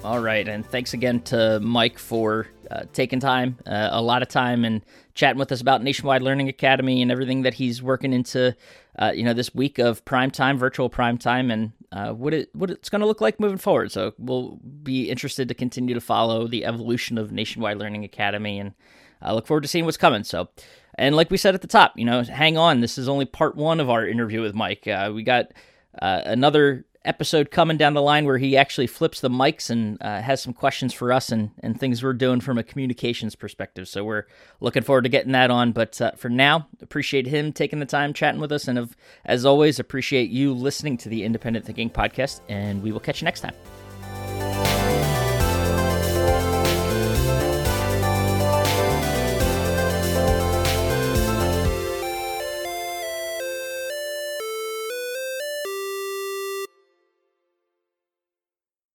All 0.04 0.20
right, 0.20 0.48
and 0.48 0.66
thanks 0.66 0.94
again 0.94 1.22
to 1.22 1.60
Mike 1.62 1.98
for 1.98 2.48
uh, 2.72 2.84
taking 2.94 3.20
time, 3.20 3.58
uh, 3.66 3.90
a 3.92 4.02
lot 4.02 4.22
of 4.22 4.28
time, 4.28 4.66
and 4.66 4.82
chatting 5.16 5.40
with 5.40 5.52
us 5.52 5.62
about 5.62 5.84
Nationwide 5.84 6.22
Learning 6.22 6.50
Academy 6.50 7.02
and 7.02 7.12
everything 7.12 7.44
that 7.44 7.54
he's 7.54 7.82
working 7.82 8.14
into, 8.14 8.56
uh, 9.00 9.12
you 9.14 9.24
know, 9.24 9.34
this 9.34 9.54
week 9.54 9.80
of 9.80 10.04
prime 10.06 10.32
time, 10.32 10.58
virtual 10.58 10.90
prime 10.90 11.18
time, 11.18 11.52
and 11.52 11.72
uh, 11.92 12.12
what 12.12 12.34
it 12.34 12.50
what 12.54 12.70
it's 12.70 12.90
going 12.90 13.02
to 13.02 13.08
look 13.08 13.22
like 13.22 13.40
moving 13.40 13.58
forward. 13.58 13.92
So 13.92 14.14
we'll 14.18 14.60
be 14.84 15.10
interested 15.10 15.48
to 15.48 15.54
continue 15.54 15.94
to 15.94 16.02
follow 16.02 16.48
the 16.48 16.66
evolution 16.66 17.18
of 17.18 17.32
Nationwide 17.32 17.78
Learning 17.78 18.04
Academy, 18.04 18.60
and 18.60 18.74
I 19.22 19.34
look 19.34 19.48
forward 19.48 19.62
to 19.62 19.68
seeing 19.68 19.86
what's 19.86 19.98
coming. 19.98 20.24
So. 20.24 20.50
And 20.96 21.16
like 21.16 21.32
we 21.32 21.38
said 21.38 21.56
at 21.56 21.64
the 21.64 21.68
top, 21.68 21.94
you 21.98 22.06
know, 22.06 22.22
hang 22.22 22.56
on. 22.56 22.80
This 22.80 23.00
is 23.00 23.10
only 23.10 23.26
part 23.26 23.56
one 23.56 23.80
of 23.80 23.90
our 23.90 24.08
interview 24.08 24.42
with 24.42 24.54
Mike. 24.54 24.88
Uh, 24.88 25.12
we 25.12 25.24
got 25.24 25.48
uh, 26.00 26.22
another 26.24 26.86
episode 27.06 27.52
coming 27.52 27.78
down 27.78 27.94
the 27.94 28.02
line 28.02 28.26
where 28.26 28.38
he 28.38 28.58
actually 28.58 28.88
flips 28.88 29.20
the 29.20 29.30
mics 29.30 29.70
and 29.70 29.98
uh, 30.02 30.22
has 30.22 30.42
some 30.42 30.54
questions 30.54 30.94
for 30.94 31.12
us 31.12 31.32
and, 31.32 31.52
and 31.60 31.80
things 31.80 32.04
we're 32.04 32.14
doing 32.14 32.40
from 32.40 32.58
a 32.58 32.64
communications 32.64 33.36
perspective. 33.36 33.88
So 33.88 34.04
we're 34.04 34.26
looking 34.60 34.84
forward 34.84 35.04
to 35.04 35.10
getting 35.10 35.34
that 35.34 35.52
on. 35.52 35.72
But 35.72 36.00
uh, 36.02 36.12
for 36.12 36.30
now, 36.30 36.68
appreciate 36.82 37.28
him 37.28 37.52
taking 37.52 37.80
the 37.80 37.86
time 37.86 38.14
chatting 38.14 38.42
with 38.42 38.52
us. 38.52 38.68
And 38.68 38.80
of, 38.80 38.96
as 39.26 39.46
always, 39.46 39.80
appreciate 39.80 40.30
you 40.30 40.54
listening 40.54 40.98
to 40.98 41.10
the 41.10 41.24
Independent 41.24 41.66
Thinking 41.66 41.90
Podcast. 41.90 42.42
And 42.50 42.82
we 42.82 42.92
will 42.92 43.00
catch 43.00 43.22
you 43.22 43.26
next 43.26 43.42
time. 43.42 43.56